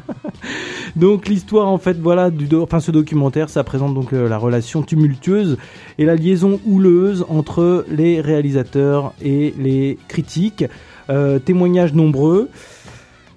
[0.96, 4.38] Donc l'histoire en fait voilà du do- enfin ce documentaire ça présente donc euh, la
[4.38, 5.58] relation tumultueuse
[5.98, 10.66] et la liaison houleuse entre les réalisateurs et les critiques.
[11.10, 12.50] Euh, témoignages nombreux.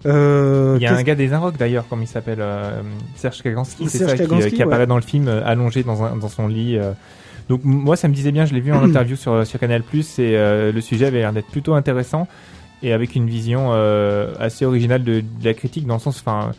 [0.06, 2.80] Euh, Il y a un gars des Inrocks d'ailleurs, comme il s'appelle, euh,
[3.14, 4.62] Serge Kaganski, c'est ça, qui, Kaganski, euh, qui ouais.
[4.62, 6.76] apparaît dans le film, allongé dans, un- dans son lit.
[6.76, 6.92] euh.
[7.48, 9.82] Donc moi, ça me disait bien, je l'ai vu en interview sur, sur Canal+,
[10.18, 10.32] et
[10.72, 12.26] le sujet avait l'air d'être plutôt intéressant,
[12.82, 13.72] et avec une vision
[14.40, 16.52] assez originale de, de la critique, dans le sens, enfin,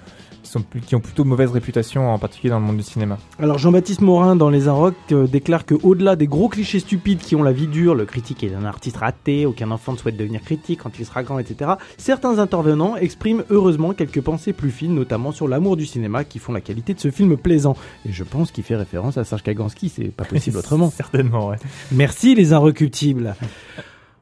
[0.44, 3.18] qui, sont, qui ont plutôt mauvaise réputation, en particulier dans le monde du cinéma.
[3.40, 7.36] Alors Jean-Baptiste Morin dans Les Inrocks euh, déclare que au-delà des gros clichés stupides qui
[7.36, 10.42] ont la vie dure, le critique est un artiste raté, aucun enfant ne souhaite devenir
[10.42, 11.72] critique quand il sera grand, etc.
[11.98, 16.54] Certains intervenants expriment heureusement quelques pensées plus fines, notamment sur l'amour du cinéma, qui font
[16.54, 17.76] la qualité de ce film plaisant.
[18.06, 20.92] Et je pense qu'il fait référence à Serge Kaganski, c'est pas possible autrement.
[20.92, 21.58] Certainement, ouais.
[21.92, 23.36] Merci les inrecuptibles.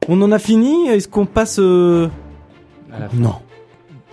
[0.08, 0.88] On en a fini?
[0.88, 2.08] Est-ce qu'on passe euh,
[2.92, 3.16] À la fin.
[3.16, 3.34] Non.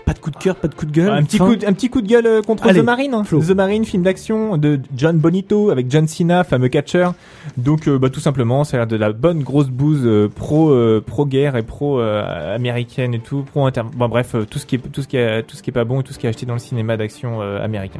[0.10, 1.12] Pas de coup de cœur, pas de coup de gueule.
[1.12, 3.14] Un petit, fin coup, de- un petit coup de gueule euh, contre Allez, The Marine.
[3.14, 3.24] hein.
[3.24, 3.40] Flo.
[3.42, 7.10] The Marine, film d'action de John Bonito avec John Cena, fameux catcher.
[7.58, 10.72] Donc, euh, bah, tout simplement, ça a l'air de la bonne grosse bouse euh, pro
[10.72, 13.82] euh, pro guerre et pro euh, américaine et tout, pro inter.
[13.96, 15.84] Bon, bref, tout ce qui est tout ce qui est tout ce qui est pas
[15.86, 18.00] bon et tout ce qui est acheté dans le cinéma d'action euh, américain.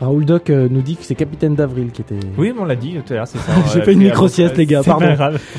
[0.00, 2.18] Raoul Doc nous dit que c'est Capitaine d'Avril qui était.
[2.38, 3.52] Oui, mais on l'a dit tout à l'heure, c'est ça.
[3.74, 5.06] J'ai fait une l'a micro-sieste, avant- les gars, c'est pardon.
[5.06, 5.40] pas grave.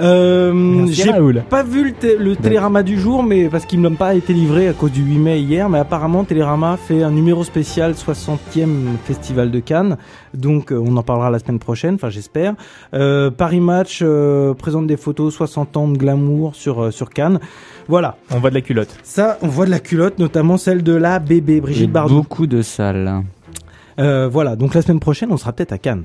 [0.00, 1.12] Euh, Merci, J'ai
[1.48, 4.32] pas vu le, té- le Télérama du jour, mais parce qu'il ne m'a pas été
[4.32, 8.68] livré à cause du 8 mai hier, mais apparemment Télérama fait un numéro spécial 60e
[9.04, 9.96] Festival de Cannes,
[10.34, 12.54] donc euh, on en parlera la semaine prochaine, enfin j'espère.
[12.94, 17.38] Euh, Paris Match euh, présente des photos 60 ans de glamour sur euh, sur Cannes.
[17.86, 18.96] Voilà, On voit de la culotte.
[19.02, 22.14] ça on voit de la culotte, notamment celle de la bébé Brigitte Bardot.
[22.16, 23.22] beaucoup de salles.
[24.00, 26.04] Euh, voilà, donc la semaine prochaine on sera peut-être à Cannes.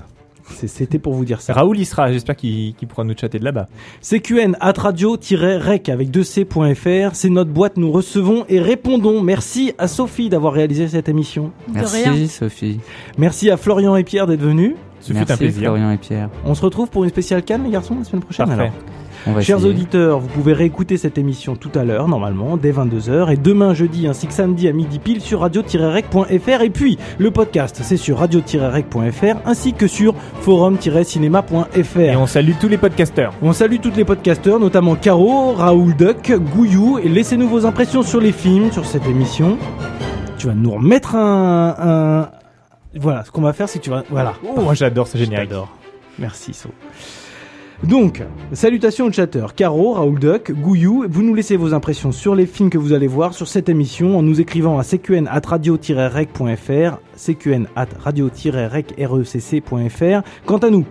[0.56, 1.54] C'est- C'était pour vous dire ça.
[1.54, 2.12] Raoul y sera.
[2.12, 3.68] J'espère qu'il qu'il pourra nous chatter de là-bas.
[4.02, 9.22] CQN at radio-rec avec 2c.fr, c'est notre boîte, nous recevons et répondons.
[9.22, 11.52] Merci à Sophie d'avoir réalisé cette émission.
[11.68, 12.28] De Merci rien.
[12.28, 12.80] Sophie.
[13.18, 14.74] Merci à Florian et Pierre d'être venus.
[15.02, 15.62] Ce Merci fut un plaisir.
[15.64, 16.30] Florian et Pierre.
[16.46, 18.48] On se retrouve pour une spéciale Cannes, les garçons, la semaine prochaine.
[18.48, 18.62] Parfait.
[18.64, 18.74] alors.
[19.42, 19.70] Chers essayer.
[19.70, 24.08] auditeurs, vous pouvez réécouter cette émission tout à l'heure, normalement, dès 22h, et demain jeudi
[24.08, 26.62] ainsi que samedi à midi pile sur radio-rec.fr.
[26.62, 32.00] Et puis, le podcast, c'est sur radio-rec.fr ainsi que sur forum-cinéma.fr.
[32.00, 33.34] Et on salue tous les podcasteurs.
[33.42, 38.20] On salue toutes les podcasteurs, notamment Caro, Raoul Duck, Gouillou, et laissez-nous vos impressions sur
[38.22, 39.58] les films, sur cette émission.
[40.38, 41.76] Tu vas nous remettre un...
[41.80, 42.30] un-
[43.00, 44.04] Voilà, ce qu'on va faire, c'est que tu vas...
[44.10, 44.34] Voilà.
[44.44, 45.50] Oh, moi j'adore ce générique.
[45.50, 45.70] t'adore.
[46.18, 46.70] Merci, So.
[47.84, 48.22] Donc,
[48.52, 49.56] salutations aux chatteurs.
[49.56, 53.08] Caro, Raoul Duck, Gouillou, vous nous laissez vos impressions sur les films que vous allez
[53.08, 57.88] voir sur cette émission en nous écrivant à cqn at radio-rec.fr, cqn at
[59.00, 60.22] radio-rec.fr.
[60.46, 60.86] Quant à nous,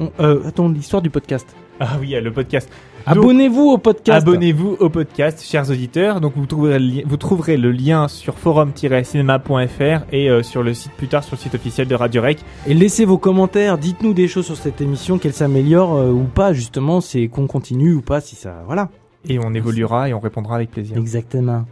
[0.00, 1.46] on- euh, attends, l'histoire du podcast.
[1.78, 2.68] Ah oui, le podcast.
[3.06, 4.26] Abonnez-vous au podcast.
[4.26, 6.20] Abonnez-vous au podcast, chers auditeurs.
[6.20, 10.72] Donc vous trouverez le, li- vous trouverez le lien sur forum-cinéma.fr et euh, sur le
[10.74, 12.38] site plus tard sur le site officiel de Radio Rec.
[12.66, 16.52] Et laissez vos commentaires, dites-nous des choses sur cette émission, qu'elle s'améliore euh, ou pas,
[16.52, 18.62] justement, c'est qu'on continue ou pas, si ça...
[18.66, 18.88] Voilà.
[19.28, 20.96] Et on évoluera et on répondra avec plaisir.
[20.96, 21.64] Exactement.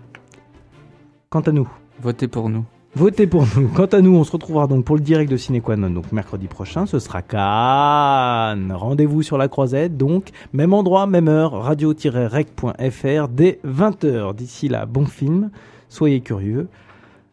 [1.31, 1.69] Quant à nous,
[2.03, 2.65] Votez pour nous.
[2.95, 3.69] Votez pour nous.
[3.69, 5.89] Quant à nous, on se retrouvera donc pour le direct de Cinequanon.
[5.89, 8.71] Donc mercredi prochain, ce sera Cannes.
[8.71, 9.97] Rendez-vous sur la croisette.
[9.97, 14.35] Donc, même endroit, même heure, radio-rec.fr dès 20h.
[14.35, 15.51] D'ici là, bon film.
[15.89, 16.69] Soyez curieux.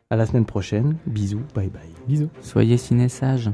[0.09, 0.95] À la semaine prochaine.
[1.05, 1.41] Bisous.
[1.53, 1.81] Bye bye.
[2.07, 2.29] Bisous.
[2.41, 3.51] Soyez ciné sages.